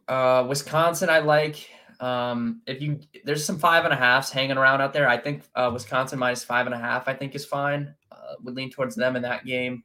Uh, 0.08 0.46
Wisconsin, 0.48 1.10
I 1.10 1.20
like. 1.20 1.70
Um, 2.00 2.62
if 2.68 2.82
you 2.82 3.00
there's 3.26 3.44
some 3.44 3.58
five 3.58 3.84
and 3.84 3.94
a 3.94 3.98
halfs 3.98 4.30
hanging 4.30 4.58
around 4.58 4.82
out 4.82 4.94
there, 4.94 5.10
I 5.10 5.18
think 5.18 5.44
uh, 5.56 5.70
Wisconsin 5.74 6.20
minus 6.20 6.44
five 6.44 6.66
and 6.66 6.76
a 6.76 6.78
half, 6.78 7.08
I 7.08 7.14
think 7.14 7.36
is 7.36 7.46
fine. 7.46 7.94
Uh, 8.12 8.36
would 8.44 8.56
lean 8.56 8.70
towards 8.70 8.96
them 8.96 9.16
in 9.16 9.22
that 9.24 9.46
game. 9.46 9.84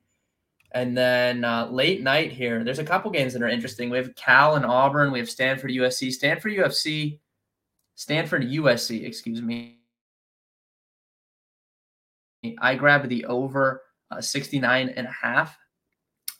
And 0.75 0.97
then 0.97 1.43
late 1.71 2.03
night 2.03 2.33
here, 2.33 2.65
there's 2.65 2.79
a 2.79 2.85
couple 2.85 3.11
games 3.11 3.33
that 3.33 3.43
are 3.43 3.49
interesting. 3.49 3.91
We 3.91 3.99
have 3.99 4.15
Cal 4.15 4.57
and 4.57 4.65
Auburn. 4.65 5.13
We 5.13 5.19
have 5.19 5.29
Stanford, 5.29 5.71
USC. 5.71 6.13
Stanford, 6.13 6.53
UFC 6.53 7.19
Stanford 7.95 8.43
USC, 8.43 9.05
excuse 9.05 9.41
me. 9.43 9.79
I 12.59 12.75
grabbed 12.75 13.09
the 13.09 13.25
over 13.27 13.83
uh, 14.11 14.21
69 14.21 14.89
and 14.91 15.07
a 15.07 15.11
half. 15.11 15.57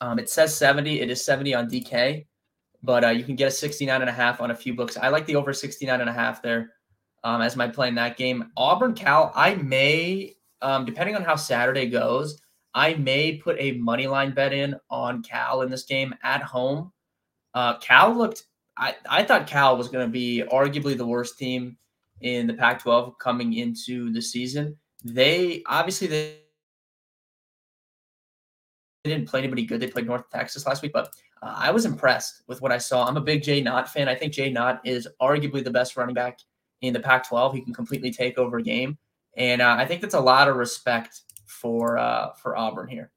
Um, 0.01 0.19
it 0.19 0.29
says 0.29 0.57
70. 0.57 1.01
It 1.01 1.11
is 1.11 1.25
70 1.25 1.55
on 1.55 1.71
DK, 1.71 2.27
but 2.83 3.05
uh, 3.05 3.11
you 3.11 3.23
can 3.23 3.37
get 3.37 3.49
a 3.49 3.53
69 3.53 4.01
and 4.01 4.11
a 4.11 4.13
half 4.13 4.41
on 4.41 4.51
a 4.51 4.57
few 4.57 4.75
books. 4.75 4.97
I 4.97 5.09
like 5.09 5.27
the 5.27 5.37
over 5.37 5.53
69 5.53 6.01
and 6.01 6.11
a 6.11 6.13
half 6.13 6.43
there 6.43 6.73
um, 7.23 7.41
as 7.41 7.55
my 7.55 7.69
play 7.69 7.87
in 7.89 7.95
that 7.95 8.17
game. 8.17 8.51
Auburn 8.57 8.95
Cal, 8.95 9.31
I 9.37 9.55
may, 9.55 10.35
um, 10.61 10.85
depending 10.85 11.15
on 11.15 11.23
how 11.23 11.37
Saturday 11.37 11.87
goes, 11.87 12.41
I 12.75 12.95
may 12.95 13.37
put 13.37 13.57
a 13.59 13.73
money 13.73 14.07
line 14.07 14.33
bet 14.33 14.53
in 14.53 14.77
on 14.91 15.23
Cal 15.23 15.63
in 15.63 15.71
this 15.71 15.85
game 15.85 16.15
at 16.23 16.43
home. 16.43 16.93
Uh, 17.55 17.79
Cal 17.79 18.17
looked 18.17 18.47
I, 18.77 18.97
I 19.09 19.23
thought 19.23 19.47
Cal 19.47 19.77
was 19.77 19.89
going 19.89 20.07
to 20.07 20.11
be 20.11 20.43
arguably 20.51 20.97
the 20.97 21.07
worst 21.07 21.39
team 21.39 21.77
in 22.21 22.47
the 22.47 22.55
Pac 22.55 22.83
12 22.83 23.19
coming 23.19 23.55
into 23.55 24.13
the 24.13 24.23
season. 24.23 24.77
They 25.05 25.63
obviously 25.67 26.07
they, 26.07 26.37
they 29.05 29.11
didn't 29.11 29.29
play 29.29 29.41
anybody 29.41 29.67
good. 29.67 29.81
They 29.81 29.89
played 29.89 30.07
North 30.07 30.31
Texas 30.31 30.67
last 30.67 30.83
week, 30.83 30.93
but 30.93 31.13
uh, 31.43 31.55
I 31.57 31.71
was 31.71 31.85
impressed 31.85 32.43
with 32.47 32.63
what 32.63 32.73
I 32.73 32.79
saw. 32.79 33.07
I'm 33.07 33.17
a 33.17 33.21
big 33.21 33.43
Jaydn 33.43 33.71
Ott 33.71 33.89
fan. 33.89 34.09
I 34.09 34.15
think 34.15 34.33
Jaydn 34.33 34.59
Ott 34.59 34.81
is 34.85 35.09
arguably 35.21 35.63
the 35.63 35.71
best 35.71 35.97
running 35.97 36.15
back 36.15 36.39
in 36.81 36.93
the 36.93 37.01
Pac 37.01 37.29
12. 37.29 37.55
He 37.55 37.61
can 37.61 37.75
completely 37.75 38.13
take 38.13 38.39
over 38.39 38.59
a 38.59 38.63
game. 38.63 38.97
And 39.37 39.61
uh, 39.61 39.77
I 39.79 39.87
think 39.87 40.01
that's 40.01 40.15
a 40.15 40.21
lot 40.21 40.49
of 40.49 40.57
respect 40.57 41.23
for 41.61 41.99
uh, 41.99 42.33
for 42.33 42.57
Auburn 42.57 42.89
here. 42.89 43.11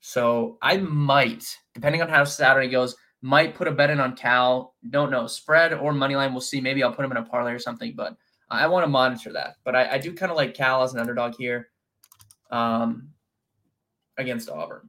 So 0.00 0.58
I 0.62 0.76
might, 0.76 1.44
depending 1.74 2.02
on 2.02 2.08
how 2.08 2.24
Saturday 2.24 2.68
goes, 2.68 2.94
might 3.22 3.54
put 3.54 3.68
a 3.68 3.72
bet 3.72 3.90
in 3.90 4.00
on 4.00 4.14
Cal. 4.14 4.74
Don't 4.90 5.10
know 5.10 5.26
spread 5.26 5.72
or 5.72 5.92
money 5.92 6.16
line. 6.16 6.32
We'll 6.32 6.40
see. 6.40 6.60
Maybe 6.60 6.82
I'll 6.82 6.92
put 6.92 7.04
him 7.04 7.10
in 7.10 7.16
a 7.16 7.22
parlay 7.22 7.52
or 7.52 7.58
something. 7.58 7.94
But 7.96 8.16
I 8.50 8.66
want 8.66 8.84
to 8.84 8.88
monitor 8.88 9.32
that. 9.32 9.56
But 9.64 9.74
I, 9.74 9.94
I 9.94 9.98
do 9.98 10.12
kind 10.12 10.30
of 10.30 10.36
like 10.36 10.54
Cal 10.54 10.82
as 10.82 10.94
an 10.94 11.00
underdog 11.00 11.34
here, 11.36 11.70
um, 12.50 13.08
against 14.18 14.50
Auburn. 14.50 14.88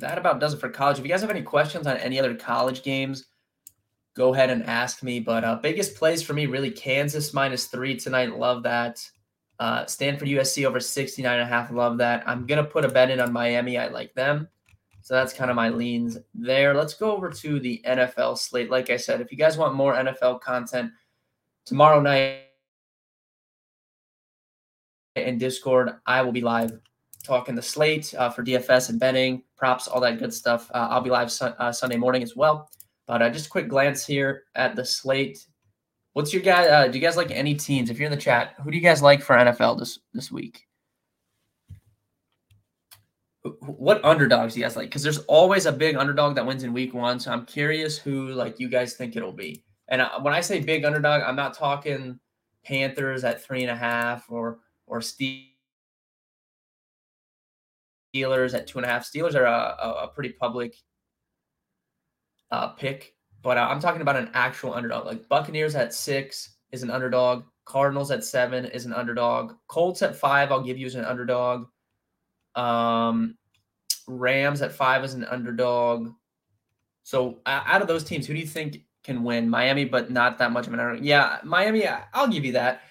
That 0.00 0.18
about 0.18 0.40
does 0.40 0.54
it 0.54 0.60
for 0.60 0.68
college. 0.68 0.98
If 0.98 1.04
you 1.04 1.10
guys 1.10 1.20
have 1.20 1.30
any 1.30 1.42
questions 1.42 1.86
on 1.86 1.96
any 1.98 2.18
other 2.18 2.34
college 2.34 2.82
games, 2.82 3.26
go 4.16 4.34
ahead 4.34 4.50
and 4.50 4.64
ask 4.64 5.02
me. 5.02 5.20
But 5.20 5.44
uh, 5.44 5.56
biggest 5.56 5.94
plays 5.94 6.22
for 6.22 6.32
me, 6.32 6.46
really 6.46 6.70
Kansas 6.70 7.32
minus 7.34 7.66
three 7.66 7.96
tonight. 7.96 8.36
Love 8.36 8.62
that. 8.64 9.06
Uh, 9.58 9.84
Stanford 9.84 10.28
USC 10.28 10.64
over 10.64 10.80
69 10.80 11.32
and 11.32 11.42
a 11.42 11.46
half. 11.46 11.70
Love 11.70 11.98
that. 11.98 12.26
I'm 12.26 12.46
going 12.46 12.64
to 12.64 12.70
put 12.70 12.84
a 12.84 12.88
bet 12.88 13.10
in 13.10 13.20
on 13.20 13.30
Miami. 13.32 13.76
I 13.76 13.88
like 13.88 14.14
them. 14.14 14.48
So 15.02 15.14
that's 15.14 15.34
kind 15.34 15.50
of 15.50 15.56
my 15.56 15.68
leans 15.68 16.18
there. 16.34 16.74
Let's 16.74 16.94
go 16.94 17.14
over 17.14 17.30
to 17.30 17.60
the 17.60 17.82
NFL 17.86 18.38
slate. 18.38 18.70
Like 18.70 18.88
I 18.88 18.96
said, 18.96 19.20
if 19.20 19.30
you 19.30 19.36
guys 19.36 19.58
want 19.58 19.74
more 19.74 19.94
NFL 19.94 20.40
content 20.40 20.92
tomorrow 21.66 22.00
night 22.00 22.40
in 25.16 25.36
Discord, 25.36 25.92
I 26.06 26.22
will 26.22 26.32
be 26.32 26.40
live 26.40 26.78
talking 27.22 27.54
the 27.54 27.62
slate 27.62 28.14
uh, 28.16 28.30
for 28.30 28.42
DFS 28.42 28.90
and 28.90 28.98
betting, 28.98 29.42
props, 29.56 29.88
all 29.88 30.00
that 30.00 30.18
good 30.18 30.32
stuff. 30.32 30.70
Uh, 30.72 30.88
I'll 30.90 31.00
be 31.00 31.10
live 31.10 31.30
su- 31.30 31.46
uh, 31.46 31.72
Sunday 31.72 31.96
morning 31.96 32.22
as 32.22 32.36
well. 32.36 32.70
But 33.06 33.22
uh, 33.22 33.30
just 33.30 33.46
a 33.46 33.50
quick 33.50 33.68
glance 33.68 34.06
here 34.06 34.44
at 34.54 34.76
the 34.76 34.84
slate. 34.84 35.46
What's 36.12 36.32
your 36.32 36.42
guy? 36.42 36.66
Uh, 36.66 36.88
do 36.88 36.98
you 36.98 37.04
guys 37.04 37.16
like 37.16 37.30
any 37.30 37.54
teams? 37.54 37.90
If 37.90 37.98
you're 37.98 38.06
in 38.06 38.16
the 38.16 38.20
chat, 38.20 38.54
who 38.62 38.70
do 38.70 38.76
you 38.76 38.82
guys 38.82 39.02
like 39.02 39.22
for 39.22 39.36
NFL 39.36 39.78
this 39.78 39.98
this 40.12 40.30
week? 40.30 40.66
What 43.42 44.04
underdogs 44.04 44.54
do 44.54 44.60
you 44.60 44.66
guys 44.66 44.76
like? 44.76 44.88
Because 44.88 45.02
there's 45.02 45.20
always 45.20 45.66
a 45.66 45.72
big 45.72 45.96
underdog 45.96 46.34
that 46.34 46.44
wins 46.44 46.62
in 46.62 46.72
week 46.72 46.92
one. 46.92 47.18
So 47.18 47.32
I'm 47.32 47.46
curious 47.46 47.96
who 47.96 48.28
like 48.28 48.60
you 48.60 48.68
guys 48.68 48.94
think 48.94 49.16
it'll 49.16 49.32
be. 49.32 49.62
And 49.88 50.02
uh, 50.02 50.20
when 50.20 50.34
I 50.34 50.40
say 50.40 50.60
big 50.60 50.84
underdog, 50.84 51.22
I'm 51.22 51.36
not 51.36 51.54
talking 51.54 52.18
Panthers 52.64 53.24
at 53.24 53.42
three 53.42 53.62
and 53.62 53.70
a 53.70 53.76
half 53.76 54.30
or 54.30 54.58
or 54.86 55.00
Steelers 58.14 58.54
at 58.54 58.66
two 58.66 58.78
and 58.78 58.86
a 58.86 58.88
half. 58.88 59.04
Steelers 59.04 59.34
are 59.34 59.44
a, 59.44 59.76
a, 59.82 60.04
a 60.04 60.08
pretty 60.08 60.30
public 60.30 60.74
uh, 62.50 62.68
pick, 62.68 63.14
but 63.42 63.56
uh, 63.56 63.68
I'm 63.70 63.80
talking 63.80 64.02
about 64.02 64.16
an 64.16 64.30
actual 64.34 64.74
underdog. 64.74 65.06
Like 65.06 65.28
Buccaneers 65.28 65.74
at 65.74 65.94
six 65.94 66.56
is 66.72 66.82
an 66.82 66.90
underdog. 66.90 67.44
Cardinals 67.64 68.10
at 68.10 68.24
seven 68.24 68.64
is 68.66 68.86
an 68.86 68.92
underdog. 68.92 69.52
Colts 69.68 70.02
at 70.02 70.16
five, 70.16 70.50
I'll 70.50 70.62
give 70.62 70.78
you 70.78 70.86
as 70.86 70.96
an 70.96 71.04
underdog. 71.04 71.66
Um, 72.56 73.36
Rams 74.08 74.60
at 74.62 74.72
five 74.72 75.04
is 75.04 75.14
an 75.14 75.24
underdog. 75.24 76.10
So 77.04 77.38
uh, 77.46 77.62
out 77.64 77.82
of 77.82 77.88
those 77.88 78.04
teams, 78.04 78.26
who 78.26 78.34
do 78.34 78.40
you 78.40 78.46
think 78.46 78.82
can 79.04 79.22
win? 79.22 79.48
Miami, 79.48 79.84
but 79.84 80.10
not 80.10 80.38
that 80.38 80.52
much 80.52 80.66
of 80.66 80.74
an 80.74 80.80
underdog. 80.80 81.04
Yeah, 81.04 81.38
Miami. 81.44 81.86
I'll 82.12 82.28
give 82.28 82.44
you 82.44 82.52
that. 82.52 82.82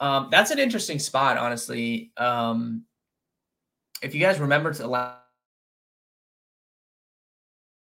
Um, 0.00 0.28
that's 0.30 0.52
an 0.52 0.60
interesting 0.60 1.00
spot, 1.00 1.36
honestly. 1.36 2.12
Um, 2.16 2.84
if 4.02 4.14
you 4.14 4.20
guys 4.20 4.38
remember 4.38 4.72
to 4.72 4.86
last, 4.86 5.18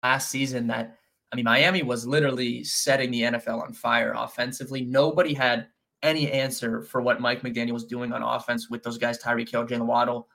last 0.04 0.30
season, 0.30 0.68
that 0.68 0.98
I 1.32 1.36
mean, 1.36 1.46
Miami 1.46 1.84
was 1.84 2.08
literally 2.08 2.64
setting 2.64 3.12
the 3.12 3.22
NFL 3.24 3.62
on 3.62 3.74
fire 3.74 4.14
offensively. 4.16 4.82
Nobody 4.82 5.34
had 5.34 5.68
any 6.04 6.32
answer 6.32 6.82
for 6.82 7.02
what 7.02 7.20
Mike 7.20 7.42
McDaniel 7.42 7.74
was 7.74 7.86
doing 7.86 8.14
on 8.14 8.22
offense 8.22 8.70
with 8.70 8.84
those 8.84 8.98
guys, 8.98 9.22
Tyreek 9.22 9.50
Hill, 9.50 9.66
Jaylen 9.66 9.86
Waddle. 9.86 10.28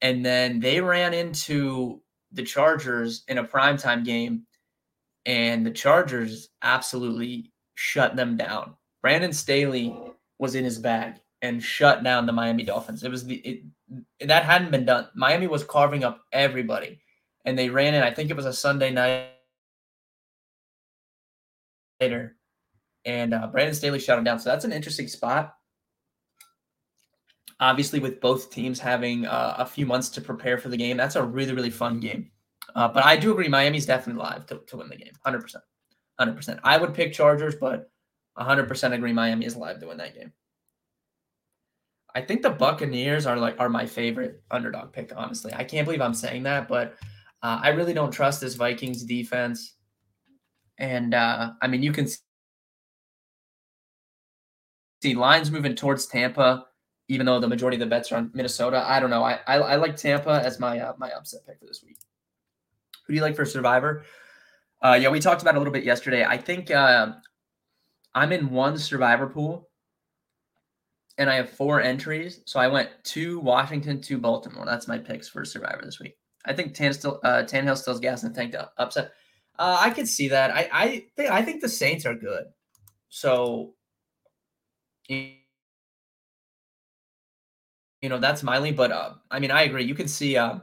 And 0.00 0.24
then 0.24 0.60
they 0.60 0.80
ran 0.80 1.14
into 1.14 2.00
the 2.32 2.42
Chargers 2.42 3.24
in 3.28 3.38
a 3.38 3.44
primetime 3.44 4.04
game, 4.04 4.46
and 5.26 5.66
the 5.66 5.70
Chargers 5.70 6.50
absolutely 6.62 7.52
shut 7.74 8.16
them 8.16 8.36
down. 8.36 8.74
Brandon 9.00 9.32
Staley 9.32 9.96
was 10.38 10.54
in 10.54 10.64
his 10.64 10.78
bag 10.78 11.16
and 11.42 11.62
shut 11.62 12.02
down 12.04 12.26
the 12.26 12.32
Miami 12.32 12.62
Dolphins. 12.62 13.02
It 13.02 13.10
was 13.10 13.24
the 13.24 13.36
it, 13.36 13.62
that 14.20 14.44
hadn't 14.44 14.70
been 14.70 14.84
done. 14.84 15.08
Miami 15.14 15.46
was 15.46 15.64
carving 15.64 16.04
up 16.04 16.20
everybody, 16.32 17.00
and 17.44 17.58
they 17.58 17.68
ran 17.68 17.94
in. 17.94 18.02
I 18.02 18.12
think 18.12 18.30
it 18.30 18.36
was 18.36 18.46
a 18.46 18.52
Sunday 18.52 18.90
night 18.90 19.30
later, 22.00 22.36
and 23.04 23.34
uh, 23.34 23.46
Brandon 23.48 23.74
Staley 23.74 23.98
shut 23.98 24.18
him 24.18 24.24
down. 24.24 24.38
So 24.38 24.50
that's 24.50 24.64
an 24.64 24.72
interesting 24.72 25.08
spot. 25.08 25.54
Obviously, 27.60 28.00
with 28.00 28.20
both 28.20 28.50
teams 28.50 28.80
having 28.80 29.26
uh, 29.26 29.54
a 29.58 29.66
few 29.66 29.86
months 29.86 30.08
to 30.10 30.20
prepare 30.20 30.58
for 30.58 30.68
the 30.68 30.76
game, 30.76 30.96
that's 30.96 31.16
a 31.16 31.22
really 31.22 31.52
really 31.52 31.70
fun 31.70 32.00
game. 32.00 32.30
Uh, 32.74 32.88
but 32.88 33.04
I 33.04 33.16
do 33.16 33.32
agree, 33.32 33.48
Miami's 33.48 33.86
definitely 33.86 34.22
live 34.22 34.46
to, 34.46 34.60
to 34.66 34.76
win 34.76 34.88
the 34.88 34.96
game, 34.96 35.12
hundred 35.24 35.42
percent, 35.42 35.64
hundred 36.18 36.36
percent. 36.36 36.60
I 36.64 36.78
would 36.78 36.94
pick 36.94 37.12
Chargers, 37.12 37.54
but 37.54 37.90
hundred 38.36 38.66
percent 38.66 38.94
agree, 38.94 39.12
Miami 39.12 39.46
is 39.46 39.56
live 39.56 39.78
to 39.80 39.88
win 39.88 39.98
that 39.98 40.14
game. 40.14 40.32
I 42.14 42.20
think 42.20 42.42
the 42.42 42.50
Buccaneers 42.50 43.26
are 43.26 43.36
like 43.36 43.58
are 43.58 43.68
my 43.68 43.86
favorite 43.86 44.42
underdog 44.50 44.92
pick. 44.92 45.12
Honestly, 45.16 45.52
I 45.54 45.64
can't 45.64 45.86
believe 45.86 46.00
I'm 46.00 46.14
saying 46.14 46.42
that, 46.44 46.68
but 46.68 46.96
uh, 47.42 47.60
I 47.62 47.68
really 47.70 47.94
don't 47.94 48.10
trust 48.12 48.40
this 48.40 48.54
Vikings 48.54 49.02
defense. 49.04 49.74
And 50.78 51.14
uh, 51.14 51.52
I 51.60 51.68
mean, 51.68 51.82
you 51.82 51.92
can 51.92 52.06
see 55.02 55.14
lines 55.14 55.50
moving 55.50 55.74
towards 55.74 56.06
Tampa, 56.06 56.66
even 57.08 57.26
though 57.26 57.40
the 57.40 57.48
majority 57.48 57.76
of 57.76 57.80
the 57.80 57.86
bets 57.86 58.12
are 58.12 58.16
on 58.16 58.30
Minnesota. 58.34 58.84
I 58.86 59.00
don't 59.00 59.10
know. 59.10 59.22
I 59.22 59.40
I, 59.46 59.56
I 59.56 59.76
like 59.76 59.96
Tampa 59.96 60.42
as 60.44 60.60
my 60.60 60.78
uh, 60.78 60.92
my 60.98 61.10
upset 61.10 61.46
pick 61.46 61.58
for 61.58 61.66
this 61.66 61.82
week. 61.84 61.98
Who 63.06 63.14
do 63.14 63.16
you 63.16 63.22
like 63.22 63.36
for 63.36 63.44
Survivor? 63.46 64.04
Uh, 64.82 64.98
yeah, 65.00 65.08
we 65.08 65.20
talked 65.20 65.42
about 65.42 65.54
a 65.54 65.58
little 65.58 65.72
bit 65.72 65.84
yesterday. 65.84 66.24
I 66.24 66.36
think 66.36 66.70
uh, 66.70 67.12
I'm 68.14 68.32
in 68.32 68.50
one 68.50 68.76
Survivor 68.76 69.28
pool 69.28 69.70
and 71.18 71.28
I 71.30 71.34
have 71.34 71.50
four 71.50 71.80
entries. 71.80 72.40
So 72.46 72.58
I 72.60 72.68
went 72.68 72.90
to 73.04 73.38
Washington, 73.40 74.00
to 74.02 74.18
Baltimore. 74.18 74.64
That's 74.64 74.88
my 74.88 74.98
picks 74.98 75.28
for 75.28 75.44
Survivor 75.44 75.82
this 75.84 76.00
week. 76.00 76.16
I 76.44 76.52
think 76.52 76.74
Tan 76.74 76.92
still, 76.92 77.20
uh, 77.24 77.44
Tannehill 77.44 77.76
still's 77.76 78.00
gas 78.00 78.24
and 78.24 78.34
tank 78.34 78.52
to 78.52 78.70
upset. 78.78 79.12
Uh, 79.58 79.78
I 79.80 79.90
could 79.90 80.08
see 80.08 80.28
that. 80.28 80.50
I 80.50 80.68
I 80.72 81.06
think 81.16 81.30
I 81.30 81.42
think 81.42 81.60
the 81.60 81.68
Saints 81.68 82.06
are 82.06 82.14
good. 82.14 82.46
So 83.10 83.74
you 85.08 85.36
know 88.02 88.18
that's 88.18 88.42
my 88.42 88.58
lean, 88.58 88.74
but 88.74 88.90
uh, 88.90 89.12
I 89.30 89.38
mean 89.38 89.50
I 89.50 89.62
agree. 89.62 89.84
You 89.84 89.94
can 89.94 90.08
see 90.08 90.36
uh, 90.36 90.58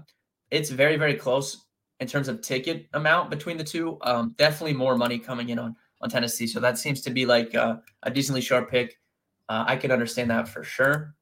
it's 0.51 0.69
very 0.69 0.97
very 0.97 1.15
close 1.15 1.65
in 1.99 2.07
terms 2.07 2.27
of 2.27 2.41
ticket 2.41 2.87
amount 2.93 3.29
between 3.29 3.57
the 3.57 3.63
two. 3.63 3.97
Um, 4.01 4.35
definitely 4.37 4.73
more 4.73 4.97
money 4.97 5.19
coming 5.19 5.49
in 5.49 5.59
on 5.59 5.75
on 6.01 6.09
Tennessee, 6.09 6.47
so 6.47 6.59
that 6.59 6.77
seems 6.77 7.01
to 7.01 7.09
be 7.09 7.25
like 7.25 7.55
uh, 7.55 7.77
a 8.03 8.11
decently 8.11 8.41
sharp 8.41 8.69
pick. 8.69 8.98
Uh, 9.49 9.65
I 9.67 9.75
can 9.77 9.91
understand 9.91 10.29
that 10.29 10.47
for 10.47 10.63
sure. 10.63 11.15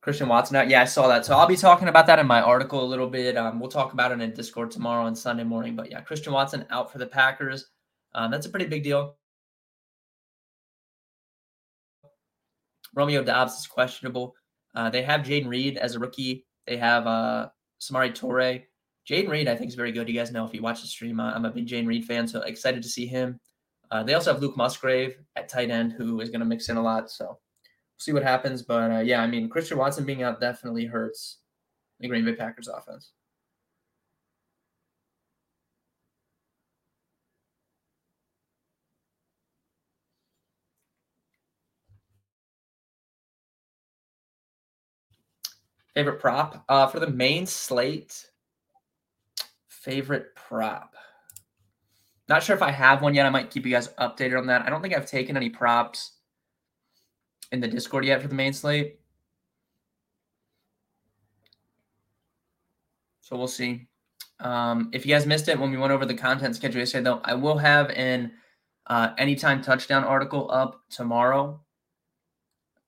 Christian 0.00 0.28
Watson 0.28 0.56
out. 0.56 0.68
Yeah, 0.68 0.82
I 0.82 0.84
saw 0.84 1.08
that. 1.08 1.24
So 1.24 1.36
I'll 1.36 1.48
be 1.48 1.56
talking 1.56 1.88
about 1.88 2.06
that 2.06 2.18
in 2.18 2.26
my 2.26 2.40
article 2.40 2.84
a 2.84 2.86
little 2.86 3.08
bit. 3.08 3.36
Um, 3.36 3.58
we'll 3.58 3.68
talk 3.68 3.92
about 3.92 4.12
it 4.12 4.20
in 4.20 4.32
Discord 4.34 4.70
tomorrow 4.70 5.06
and 5.06 5.18
Sunday 5.18 5.42
morning. 5.42 5.74
But 5.74 5.90
yeah, 5.90 6.00
Christian 6.00 6.32
Watson 6.32 6.64
out 6.70 6.92
for 6.92 6.98
the 6.98 7.06
Packers. 7.06 7.66
Um, 8.14 8.30
that's 8.30 8.46
a 8.46 8.50
pretty 8.50 8.66
big 8.66 8.84
deal. 8.84 9.16
Romeo 12.94 13.22
Doubs 13.22 13.58
is 13.58 13.66
questionable. 13.66 14.34
Uh, 14.74 14.90
they 14.90 15.02
have 15.02 15.22
Jayden 15.22 15.48
Reed 15.48 15.76
as 15.76 15.96
a 15.96 15.98
rookie. 15.98 16.46
They 16.66 16.76
have 16.76 17.06
uh, 17.06 17.48
Samori 17.80 18.12
Toure. 18.12 18.62
Jayden 19.08 19.28
Reed, 19.28 19.48
I 19.48 19.54
think, 19.54 19.68
is 19.68 19.76
very 19.76 19.92
good. 19.92 20.08
You 20.08 20.14
guys 20.14 20.32
know 20.32 20.44
if 20.44 20.52
you 20.52 20.62
watch 20.62 20.82
the 20.82 20.88
stream, 20.88 21.20
I'm 21.20 21.44
a 21.44 21.50
big 21.50 21.66
Jayden 21.68 21.86
Reed 21.86 22.04
fan, 22.04 22.26
so 22.26 22.42
excited 22.42 22.82
to 22.82 22.88
see 22.88 23.06
him. 23.06 23.38
Uh, 23.90 24.02
they 24.02 24.14
also 24.14 24.32
have 24.32 24.42
Luke 24.42 24.56
Musgrave 24.56 25.16
at 25.36 25.48
tight 25.48 25.70
end, 25.70 25.92
who 25.92 26.20
is 26.20 26.30
going 26.30 26.40
to 26.40 26.46
mix 26.46 26.68
in 26.68 26.76
a 26.76 26.82
lot. 26.82 27.08
So 27.10 27.26
we'll 27.26 27.38
see 27.98 28.12
what 28.12 28.24
happens. 28.24 28.62
But 28.62 28.90
uh, 28.90 28.98
yeah, 28.98 29.22
I 29.22 29.28
mean, 29.28 29.48
Christian 29.48 29.78
Watson 29.78 30.04
being 30.04 30.24
out 30.24 30.40
definitely 30.40 30.86
hurts 30.86 31.38
the 32.00 32.08
Green 32.08 32.24
Bay 32.24 32.34
Packers 32.34 32.68
offense. 32.68 33.12
Favorite 45.94 46.20
prop 46.20 46.64
uh, 46.68 46.88
for 46.88 47.00
the 47.00 47.08
main 47.08 47.46
slate. 47.46 48.30
Favorite 49.86 50.34
prop. 50.34 50.96
Not 52.28 52.42
sure 52.42 52.56
if 52.56 52.62
I 52.62 52.72
have 52.72 53.02
one 53.02 53.14
yet. 53.14 53.24
I 53.24 53.30
might 53.30 53.50
keep 53.50 53.64
you 53.64 53.70
guys 53.70 53.86
updated 54.00 54.36
on 54.36 54.48
that. 54.48 54.66
I 54.66 54.68
don't 54.68 54.82
think 54.82 54.92
I've 54.92 55.06
taken 55.06 55.36
any 55.36 55.48
props 55.48 56.14
in 57.52 57.60
the 57.60 57.68
Discord 57.68 58.04
yet 58.04 58.20
for 58.20 58.26
the 58.26 58.34
main 58.34 58.52
slate. 58.52 58.98
So 63.20 63.36
we'll 63.36 63.46
see. 63.46 63.86
Um, 64.40 64.90
if 64.92 65.06
you 65.06 65.14
guys 65.14 65.24
missed 65.24 65.46
it 65.46 65.56
when 65.56 65.70
we 65.70 65.76
went 65.76 65.92
over 65.92 66.04
the 66.04 66.14
content 66.14 66.56
schedule 66.56 66.80
yesterday, 66.80 67.04
though, 67.04 67.20
I 67.22 67.34
will 67.34 67.56
have 67.56 67.88
an 67.90 68.32
uh, 68.88 69.10
anytime 69.18 69.62
touchdown 69.62 70.02
article 70.02 70.50
up 70.50 70.80
tomorrow. 70.90 71.60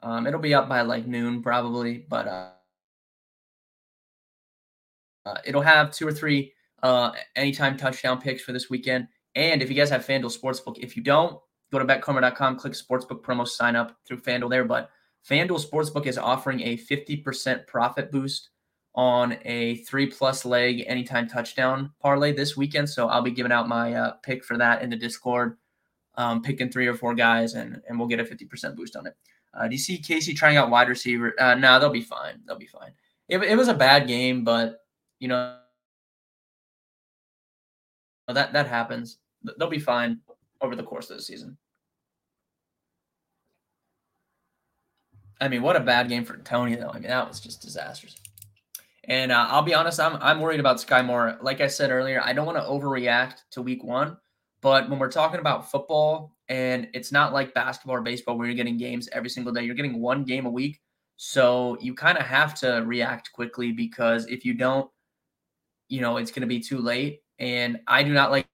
Um, 0.02 0.26
it'll 0.26 0.40
be 0.40 0.54
up 0.54 0.68
by 0.68 0.80
like 0.80 1.06
noon 1.06 1.44
probably, 1.44 2.04
but 2.08 2.26
uh, 2.26 2.50
uh, 5.26 5.36
it'll 5.44 5.62
have 5.62 5.92
two 5.92 6.04
or 6.04 6.12
three 6.12 6.54
uh, 6.82 7.12
anytime 7.36 7.76
touchdown 7.76 8.20
picks 8.20 8.42
for 8.42 8.52
this 8.52 8.70
weekend. 8.70 9.08
And 9.34 9.62
if 9.62 9.68
you 9.68 9.76
guys 9.76 9.90
have 9.90 10.06
FanDuel 10.06 10.36
Sportsbook, 10.36 10.78
if 10.78 10.96
you 10.96 11.02
don't, 11.02 11.38
go 11.70 11.78
to 11.78 11.84
betkarma.com, 11.84 12.56
click 12.56 12.72
Sportsbook 12.72 13.22
promo, 13.22 13.46
sign 13.46 13.76
up 13.76 13.96
through 14.06 14.20
FanDuel 14.20 14.50
there. 14.50 14.64
But 14.64 14.90
FanDuel 15.28 15.64
Sportsbook 15.64 16.06
is 16.06 16.18
offering 16.18 16.60
a 16.60 16.76
50% 16.76 17.66
profit 17.66 18.10
boost 18.10 18.50
on 18.94 19.36
a 19.44 19.76
three 19.76 20.06
plus 20.06 20.44
leg 20.44 20.82
anytime 20.86 21.28
touchdown 21.28 21.92
parlay 22.00 22.32
this 22.32 22.56
weekend. 22.56 22.88
So 22.88 23.08
I'll 23.08 23.22
be 23.22 23.30
giving 23.30 23.52
out 23.52 23.68
my 23.68 23.94
uh, 23.94 24.12
pick 24.22 24.44
for 24.44 24.56
that 24.58 24.82
in 24.82 24.90
the 24.90 24.96
Discord, 24.96 25.56
um, 26.16 26.42
picking 26.42 26.70
three 26.70 26.86
or 26.86 26.94
four 26.94 27.14
guys, 27.14 27.54
and, 27.54 27.80
and 27.88 27.98
we'll 27.98 28.08
get 28.08 28.20
a 28.20 28.24
50% 28.24 28.74
boost 28.74 28.96
on 28.96 29.06
it. 29.06 29.14
Uh, 29.54 29.68
do 29.68 29.74
you 29.74 29.78
see 29.78 29.98
KC 29.98 30.34
trying 30.36 30.56
out 30.56 30.70
wide 30.70 30.88
receiver? 30.88 31.34
Uh, 31.38 31.54
no, 31.54 31.78
they'll 31.78 31.90
be 31.90 32.00
fine. 32.00 32.40
They'll 32.46 32.58
be 32.58 32.66
fine. 32.66 32.92
It, 33.28 33.38
it 33.42 33.56
was 33.56 33.68
a 33.68 33.74
bad 33.74 34.08
game, 34.08 34.42
but, 34.42 34.80
you 35.20 35.28
know, 35.28 35.58
that 38.34 38.52
that 38.52 38.66
happens. 38.66 39.18
They'll 39.58 39.68
be 39.68 39.78
fine 39.78 40.20
over 40.60 40.74
the 40.74 40.82
course 40.82 41.10
of 41.10 41.16
the 41.16 41.22
season. 41.22 41.56
I 45.40 45.48
mean, 45.48 45.62
what 45.62 45.76
a 45.76 45.80
bad 45.80 46.08
game 46.08 46.24
for 46.24 46.36
Tony, 46.38 46.74
though. 46.74 46.90
I 46.90 46.94
mean, 46.94 47.08
that 47.08 47.28
was 47.28 47.40
just 47.40 47.62
disastrous. 47.62 48.16
And 49.04 49.32
uh, 49.32 49.46
I'll 49.48 49.62
be 49.62 49.74
honest, 49.74 50.00
I'm 50.00 50.16
I'm 50.20 50.40
worried 50.40 50.60
about 50.60 50.76
Skyy 50.76 51.04
Moore. 51.04 51.38
Like 51.40 51.60
I 51.60 51.66
said 51.66 51.90
earlier, 51.90 52.20
I 52.22 52.32
don't 52.32 52.46
want 52.46 52.58
to 52.58 52.64
overreact 52.64 53.42
to 53.52 53.62
Week 53.62 53.82
One, 53.82 54.16
but 54.60 54.90
when 54.90 54.98
we're 54.98 55.10
talking 55.10 55.40
about 55.40 55.70
football, 55.70 56.34
and 56.48 56.88
it's 56.92 57.12
not 57.12 57.32
like 57.32 57.54
basketball 57.54 57.96
or 57.96 58.02
baseball 58.02 58.36
where 58.36 58.46
you're 58.46 58.56
getting 58.56 58.76
games 58.76 59.08
every 59.12 59.30
single 59.30 59.52
day. 59.52 59.62
You're 59.62 59.74
getting 59.74 60.00
one 60.00 60.24
game 60.24 60.44
a 60.44 60.50
week, 60.50 60.80
so 61.16 61.78
you 61.80 61.94
kind 61.94 62.18
of 62.18 62.26
have 62.26 62.54
to 62.56 62.82
react 62.86 63.32
quickly 63.32 63.72
because 63.72 64.26
if 64.26 64.44
you 64.44 64.54
don't, 64.54 64.90
you 65.88 66.00
know, 66.00 66.18
it's 66.18 66.30
going 66.30 66.42
to 66.42 66.46
be 66.46 66.60
too 66.60 66.78
late. 66.78 67.22
And 67.38 67.80
I 67.86 68.02
do 68.02 68.12
not 68.12 68.30
like 68.30 68.46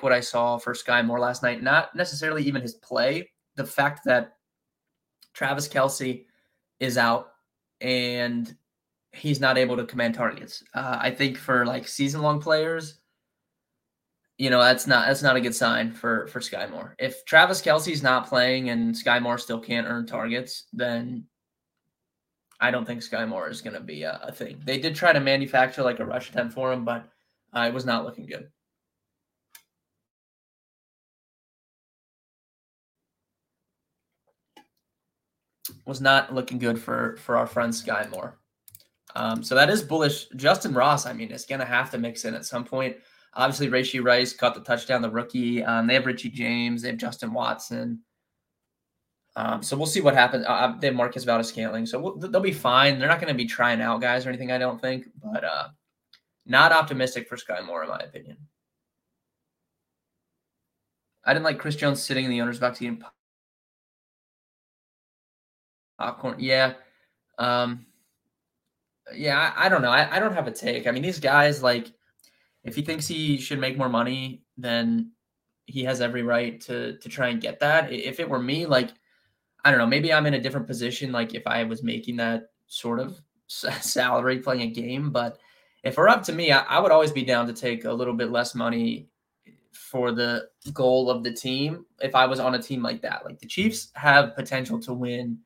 what 0.00 0.12
I 0.12 0.20
saw 0.20 0.58
for 0.58 0.74
Skyy 0.74 1.04
Moore 1.04 1.20
last 1.20 1.42
night. 1.42 1.62
Not 1.62 1.94
necessarily 1.94 2.42
even 2.44 2.62
his 2.62 2.74
play, 2.74 3.30
the 3.56 3.64
fact 3.64 4.00
that 4.04 4.36
Travis 5.34 5.68
Kelce 5.68 6.24
is 6.80 6.98
out 6.98 7.32
and 7.80 8.54
he's 9.12 9.40
not 9.40 9.58
able 9.58 9.76
to 9.76 9.84
command 9.84 10.14
targets. 10.14 10.64
Uh, 10.74 10.98
I 11.00 11.10
think 11.10 11.36
for 11.36 11.66
like 11.66 11.86
season 11.86 12.22
long 12.22 12.40
players, 12.40 12.98
you 14.38 14.50
know 14.50 14.60
that's 14.60 14.86
not 14.86 15.06
that's 15.06 15.22
not 15.22 15.36
a 15.36 15.40
good 15.40 15.54
sign 15.54 15.92
for 15.92 16.26
for 16.28 16.40
Skyy 16.40 16.68
Moore. 16.70 16.96
If 16.98 17.24
Travis 17.26 17.62
Kelce's 17.62 18.02
not 18.02 18.26
playing 18.26 18.70
and 18.70 18.94
Skyy 18.94 19.22
Moore 19.22 19.38
still 19.38 19.60
can't 19.60 19.86
earn 19.86 20.06
targets, 20.06 20.64
then 20.72 21.24
I 22.62 22.70
don't 22.70 22.86
think 22.86 23.00
Skyy 23.00 23.28
Moore 23.28 23.50
is 23.50 23.60
going 23.60 23.74
to 23.74 23.80
be 23.80 24.04
a, 24.04 24.20
a, 24.22 24.30
thing. 24.30 24.62
They 24.64 24.78
did 24.78 24.94
try 24.94 25.12
to 25.12 25.18
manufacture 25.18 25.82
like 25.82 25.98
a 25.98 26.06
rush 26.06 26.30
attempt 26.30 26.54
for 26.54 26.72
him, 26.72 26.84
but 26.84 27.08
uh, 27.52 27.62
it 27.68 27.74
was 27.74 27.84
not 27.84 28.04
looking 28.04 28.24
good. 28.24 28.48
was 35.84 36.00
not 36.00 36.32
looking 36.32 36.58
good 36.58 36.78
for 36.80 37.16
for 37.16 37.36
our 37.36 37.46
friend 37.46 37.72
Skyy 37.72 38.08
Moore. 38.10 38.38
Um, 39.16 39.42
so 39.42 39.56
that 39.56 39.68
is 39.68 39.82
bullish. 39.82 40.28
Justyn 40.30 40.74
Ross, 40.74 41.04
I 41.04 41.12
mean, 41.12 41.32
is 41.32 41.44
going 41.44 41.58
to 41.58 41.66
have 41.66 41.90
to 41.90 41.98
mix 41.98 42.24
in 42.24 42.34
at 42.34 42.46
some 42.46 42.64
point. 42.64 42.96
Obviously, 43.34 43.68
Rashee 43.68 44.04
Rice 44.04 44.32
caught 44.32 44.54
the 44.54 44.60
touchdown, 44.60 45.02
the 45.02 45.10
rookie. 45.10 45.64
Um, 45.64 45.86
they 45.86 45.94
have 45.94 46.06
Richie 46.06 46.30
James, 46.30 46.82
they 46.82 46.88
have 46.90 46.98
Justin 46.98 47.32
Watson. 47.32 48.00
Um, 49.34 49.62
so 49.62 49.76
we'll 49.76 49.86
see 49.86 50.02
what 50.02 50.14
happens. 50.14 50.44
Uh, 50.46 50.74
they 50.78 50.88
have 50.88 50.96
Marquez 50.96 51.24
Valdes-Scantling, 51.24 51.86
so 51.86 51.98
we'll, 51.98 52.16
they'll 52.16 52.40
be 52.40 52.52
fine. 52.52 52.98
They're 52.98 53.08
not 53.08 53.20
going 53.20 53.32
to 53.32 53.36
be 53.36 53.46
trying 53.46 53.80
out 53.80 54.00
guys 54.00 54.26
or 54.26 54.28
anything, 54.28 54.52
I 54.52 54.58
don't 54.58 54.80
think, 54.80 55.06
but 55.22 55.42
uh, 55.42 55.68
not 56.44 56.70
optimistic 56.72 57.28
for 57.28 57.36
Skyy 57.36 57.64
Moore, 57.64 57.84
in 57.84 57.88
my 57.88 57.98
opinion. 57.98 58.36
I 61.24 61.32
didn't 61.32 61.44
like 61.44 61.58
Chris 61.58 61.76
Jones 61.76 62.02
sitting 62.02 62.24
in 62.24 62.30
the 62.30 62.40
owner's 62.42 62.58
box 62.58 62.82
eating 62.82 63.02
popcorn. 65.98 66.36
Yeah. 66.38 66.74
Um, 67.38 67.86
yeah, 69.14 69.52
I, 69.56 69.66
I 69.66 69.68
don't 69.68 69.82
know. 69.82 69.90
I, 69.90 70.16
I 70.16 70.18
don't 70.18 70.34
have 70.34 70.46
a 70.46 70.52
take. 70.52 70.86
I 70.86 70.90
mean, 70.90 71.02
these 71.02 71.20
guys, 71.20 71.62
like, 71.62 71.90
if 72.64 72.74
he 72.74 72.82
thinks 72.82 73.06
he 73.06 73.38
should 73.38 73.60
make 73.60 73.78
more 73.78 73.88
money, 73.88 74.42
then 74.56 75.12
he 75.66 75.84
has 75.84 76.00
every 76.00 76.22
right 76.22 76.60
to 76.62 76.98
to 76.98 77.08
try 77.08 77.28
and 77.28 77.40
get 77.40 77.60
that. 77.60 77.90
If 77.90 78.20
it 78.20 78.28
were 78.28 78.38
me, 78.38 78.66
like, 78.66 78.90
I 79.64 79.70
don't 79.70 79.78
know, 79.78 79.86
maybe 79.86 80.12
I'm 80.12 80.26
in 80.26 80.34
a 80.34 80.40
different 80.40 80.66
position. 80.66 81.12
Like, 81.12 81.34
if 81.34 81.46
I 81.46 81.64
was 81.64 81.82
making 81.82 82.16
that 82.16 82.50
sort 82.66 83.00
of 83.00 83.20
salary 83.46 84.38
playing 84.38 84.62
a 84.62 84.66
game, 84.68 85.10
but 85.10 85.38
if 85.82 85.96
were 85.96 86.08
up 86.08 86.22
to 86.24 86.32
me, 86.32 86.52
I, 86.52 86.60
I 86.60 86.80
would 86.80 86.92
always 86.92 87.12
be 87.12 87.24
down 87.24 87.46
to 87.46 87.52
take 87.52 87.84
a 87.84 87.92
little 87.92 88.14
bit 88.14 88.30
less 88.30 88.54
money 88.54 89.08
for 89.72 90.12
the 90.12 90.48
goal 90.72 91.10
of 91.10 91.24
the 91.24 91.32
team. 91.32 91.84
If 92.00 92.14
I 92.14 92.26
was 92.26 92.40
on 92.40 92.54
a 92.54 92.62
team 92.62 92.82
like 92.82 93.02
that, 93.02 93.24
like 93.24 93.38
the 93.38 93.46
Chiefs 93.46 93.90
have 93.94 94.36
potential 94.36 94.78
to 94.80 94.92
win 94.92 95.38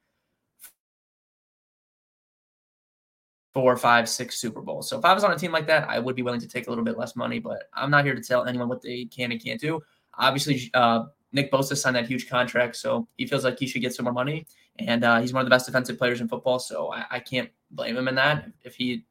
four, 3.57 3.75
five, 3.77 4.09
six 4.09 4.37
Super 4.37 4.61
Bowls. 4.61 4.89
So 4.89 4.99
if 4.99 5.05
I 5.07 5.15
was 5.15 5.25
on 5.25 5.33
a 5.33 5.39
team 5.39 5.51
like 5.51 5.67
that, 5.69 5.89
I 5.89 5.99
would 5.99 6.15
be 6.15 6.23
willing 6.23 6.41
to 6.41 6.49
take 6.49 6.67
a 6.67 6.71
little 6.71 6.85
bit 6.85 6.99
less 6.99 7.17
money, 7.17 7.39
but 7.39 7.71
I'm 7.73 7.91
not 7.91 8.05
here 8.05 8.15
to 8.15 8.21
tell 8.21 8.45
anyone 8.45 8.69
what 8.69 8.83
they 8.83 9.07
can 9.07 9.33
and 9.33 9.43
can't 9.43 9.61
do. 9.61 9.81
Obviously, 10.19 10.71
uh, 10.75 11.05
Nick 11.37 11.53
Bosa 11.53 11.77
signed 11.77 11.95
that 11.97 12.09
huge 12.09 12.29
contract, 12.29 12.77
so 12.77 13.07
he 13.19 13.27
feels 13.27 13.45
like 13.45 13.59
he 13.59 13.67
should 13.67 13.83
get 13.83 13.95
some 13.95 14.05
more 14.05 14.13
money. 14.13 14.47
And 14.79 15.05
uh, 15.05 15.21
he's 15.21 15.35
one 15.35 15.43
of 15.43 15.47
the 15.47 15.51
best 15.51 15.67
defensive 15.67 15.99
players 15.99 16.23
in 16.23 16.29
football, 16.29 16.59
so 16.59 16.93
I, 16.93 17.05
I, 17.11 17.21
can't 17.21 17.51
blame 17.71 17.97
him 17.97 18.09
in 18.09 18.15
that. 18.15 18.51
If 18.63 18.75
he 18.75 19.05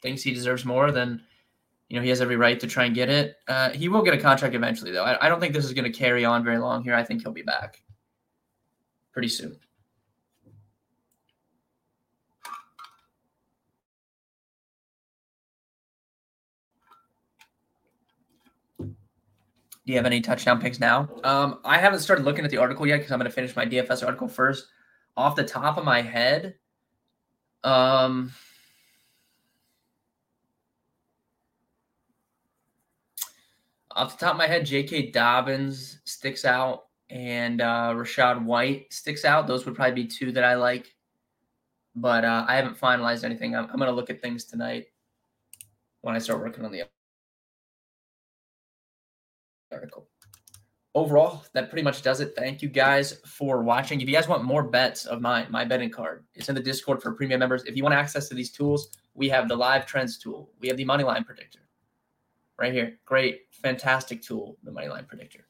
thinks 0.00 0.22
he 0.22 0.32
deserves 0.32 0.64
more, 0.64 0.92
then 0.92 1.20
you 1.88 1.96
know 1.96 2.02
he 2.02 2.08
has 2.08 2.20
every 2.20 2.36
right 2.36 2.58
to 2.60 2.68
try 2.68 2.84
and 2.84 2.94
get 2.94 3.08
it. 3.08 3.36
Uh, 3.48 3.70
he 3.70 3.88
will 3.88 4.02
get 4.02 4.14
a 4.14 4.18
contract 4.18 4.54
eventually, 4.54 4.92
though. 4.92 5.04
I, 5.04 5.26
I 5.26 5.28
don't 5.28 5.40
think 5.40 5.52
this 5.52 5.64
is 5.64 5.72
going 5.72 5.90
to 5.90 5.98
carry 5.98 6.24
on 6.24 6.44
very 6.44 6.58
long 6.58 6.84
here. 6.84 6.94
I 6.94 7.02
think 7.02 7.22
he'll 7.22 7.32
be 7.32 7.42
back 7.42 7.82
pretty 9.12 9.28
soon. 9.28 9.58
Do 19.90 19.94
you 19.94 19.98
have 19.98 20.06
any 20.06 20.20
touchdown 20.20 20.60
picks 20.60 20.78
now? 20.78 21.08
Um, 21.24 21.58
I 21.64 21.76
haven't 21.76 21.98
started 21.98 22.24
looking 22.24 22.44
at 22.44 22.52
the 22.52 22.58
article 22.58 22.86
yet 22.86 22.98
because 22.98 23.10
I'm 23.10 23.18
going 23.18 23.28
to 23.28 23.34
finish 23.34 23.56
my 23.56 23.66
DFS 23.66 24.06
article 24.06 24.28
first. 24.28 24.68
Off 25.16 25.34
the 25.34 25.42
top 25.42 25.78
of 25.78 25.84
my 25.84 26.00
head, 26.00 26.54
um, 27.64 28.30
off 33.90 34.16
the 34.16 34.24
top 34.24 34.34
of 34.34 34.38
my 34.38 34.46
head, 34.46 34.64
J.K. 34.64 35.10
Dobbins 35.10 35.98
sticks 36.04 36.44
out 36.44 36.84
and 37.08 37.60
uh, 37.60 37.92
Rachaad 37.92 38.44
White 38.44 38.92
sticks 38.92 39.24
out. 39.24 39.48
Those 39.48 39.66
would 39.66 39.74
probably 39.74 40.04
be 40.04 40.06
two 40.06 40.30
that 40.30 40.44
I 40.44 40.54
like, 40.54 40.94
but 41.96 42.24
uh, 42.24 42.44
I 42.46 42.54
haven't 42.54 42.78
finalized 42.78 43.24
anything. 43.24 43.56
I'm, 43.56 43.64
I'm 43.64 43.78
going 43.78 43.90
to 43.90 43.96
look 43.96 44.08
at 44.08 44.22
things 44.22 44.44
tonight 44.44 44.86
when 46.02 46.14
I 46.14 46.20
start 46.20 46.38
working 46.38 46.64
on 46.64 46.70
the 46.70 46.84
article. 49.72 50.08
Overall, 50.94 51.44
that 51.52 51.70
pretty 51.70 51.84
much 51.84 52.02
does 52.02 52.20
it. 52.20 52.34
Thank 52.36 52.62
you 52.62 52.68
guys 52.68 53.20
for 53.24 53.62
watching. 53.62 54.00
If 54.00 54.08
you 54.08 54.14
guys 54.14 54.26
want 54.26 54.42
more 54.44 54.64
bets 54.64 55.06
of 55.06 55.20
my 55.20 55.46
my 55.48 55.64
betting 55.64 55.90
card, 55.90 56.24
it's 56.34 56.48
in 56.48 56.54
the 56.54 56.60
Discord 56.60 57.00
for 57.00 57.12
premium 57.12 57.38
members. 57.38 57.62
If 57.64 57.76
you 57.76 57.84
want 57.84 57.94
access 57.94 58.28
to 58.28 58.34
these 58.34 58.50
tools, 58.50 58.90
we 59.14 59.28
have 59.28 59.48
the 59.48 59.56
live 59.56 59.86
trends 59.86 60.18
tool. 60.18 60.50
We 60.60 60.66
have 60.68 60.76
the 60.76 60.84
money 60.84 61.04
line 61.04 61.22
predictor 61.22 61.60
right 62.60 62.72
here. 62.72 62.98
Great, 63.06 63.42
fantastic 63.50 64.22
tool, 64.22 64.56
the 64.62 64.70
money 64.70 64.88
line 64.88 65.06
predictor. 65.06 65.46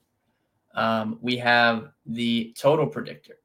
Um, 0.74 1.18
we 1.20 1.37
have 1.38 1.90
the 2.06 2.54
total 2.56 2.87
predictor. 2.87 3.38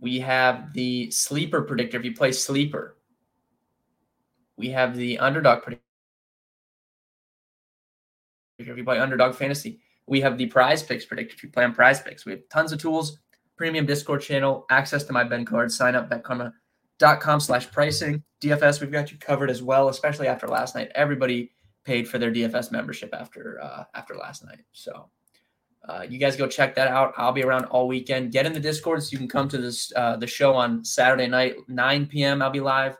We 0.00 0.18
have 0.20 0.72
the 0.72 1.10
sleeper 1.10 1.62
predictor. 1.62 1.98
If 1.98 2.04
you 2.04 2.14
play 2.14 2.32
sleeper, 2.32 2.96
we 4.60 4.68
have 4.68 4.94
the 4.94 5.18
underdog 5.18 5.62
predictor. 5.62 5.82
If 8.58 8.76
you 8.76 8.84
play 8.84 8.98
underdog 8.98 9.34
fantasy, 9.34 9.80
we 10.06 10.20
have 10.20 10.36
the 10.36 10.46
prize 10.46 10.82
picks 10.82 11.06
predictor. 11.06 11.34
If 11.34 11.42
you 11.42 11.48
play 11.48 11.64
on 11.64 11.72
prize 11.72 12.02
picks, 12.02 12.26
we 12.26 12.32
have 12.32 12.42
tons 12.50 12.72
of 12.72 12.78
tools, 12.78 13.18
premium 13.56 13.86
Discord 13.86 14.20
channel, 14.20 14.66
access 14.68 15.02
to 15.04 15.14
my 15.14 15.24
Ben 15.24 15.46
card, 15.46 15.72
sign 15.72 15.94
up 15.94 16.10
betkarma.com 16.10 17.40
slash 17.40 17.70
pricing. 17.70 18.22
DFS, 18.42 18.82
we've 18.82 18.92
got 18.92 19.10
you 19.10 19.16
covered 19.16 19.48
as 19.48 19.62
well, 19.62 19.88
especially 19.88 20.28
after 20.28 20.46
last 20.46 20.74
night. 20.74 20.92
Everybody 20.94 21.52
paid 21.84 22.06
for 22.06 22.18
their 22.18 22.30
DFS 22.30 22.70
membership 22.70 23.14
after 23.14 23.58
uh, 23.62 23.84
after 23.94 24.14
last 24.14 24.44
night. 24.44 24.60
So 24.72 25.08
uh, 25.88 26.04
you 26.06 26.18
guys 26.18 26.36
go 26.36 26.46
check 26.46 26.74
that 26.74 26.88
out. 26.88 27.14
I'll 27.16 27.32
be 27.32 27.44
around 27.44 27.64
all 27.66 27.88
weekend. 27.88 28.30
Get 28.30 28.44
in 28.44 28.52
the 28.52 28.60
Discord 28.60 29.02
so 29.02 29.12
you 29.12 29.18
can 29.18 29.28
come 29.28 29.48
to 29.48 29.56
this 29.56 29.90
uh, 29.96 30.16
the 30.16 30.26
show 30.26 30.52
on 30.52 30.84
Saturday 30.84 31.28
night, 31.28 31.56
9 31.68 32.06
p.m. 32.08 32.42
I'll 32.42 32.50
be 32.50 32.60
live 32.60 32.98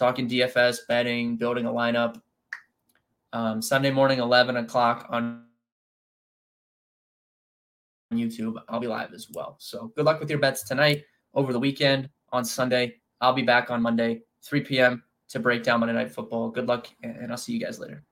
talking 0.00 0.26
DFS, 0.26 0.78
betting, 0.88 1.36
building 1.36 1.66
a 1.66 1.70
lineup. 1.70 2.20
Um, 3.34 3.60
Sunday 3.60 3.90
morning, 3.90 4.18
11 4.18 4.56
o'clock 4.56 5.06
on 5.10 5.44
YouTube. 8.10 8.56
I'll 8.70 8.80
be 8.80 8.86
live 8.86 9.12
as 9.12 9.28
well. 9.30 9.56
So 9.58 9.92
good 9.94 10.06
luck 10.06 10.18
with 10.18 10.30
your 10.30 10.38
bets 10.38 10.66
tonight, 10.66 11.04
over 11.34 11.52
the 11.52 11.60
weekend, 11.60 12.08
on 12.32 12.46
Sunday. 12.46 12.96
I'll 13.20 13.34
be 13.34 13.42
back 13.42 13.70
on 13.70 13.82
Monday, 13.82 14.22
3 14.42 14.62
p.m. 14.62 15.02
to 15.28 15.38
break 15.38 15.62
down 15.62 15.80
Monday 15.80 15.94
Night 15.94 16.10
Football. 16.10 16.50
Good 16.50 16.66
luck, 16.66 16.88
and 17.02 17.30
I'll 17.30 17.36
see 17.36 17.52
you 17.52 17.60
guys 17.60 17.78
later. 17.78 18.02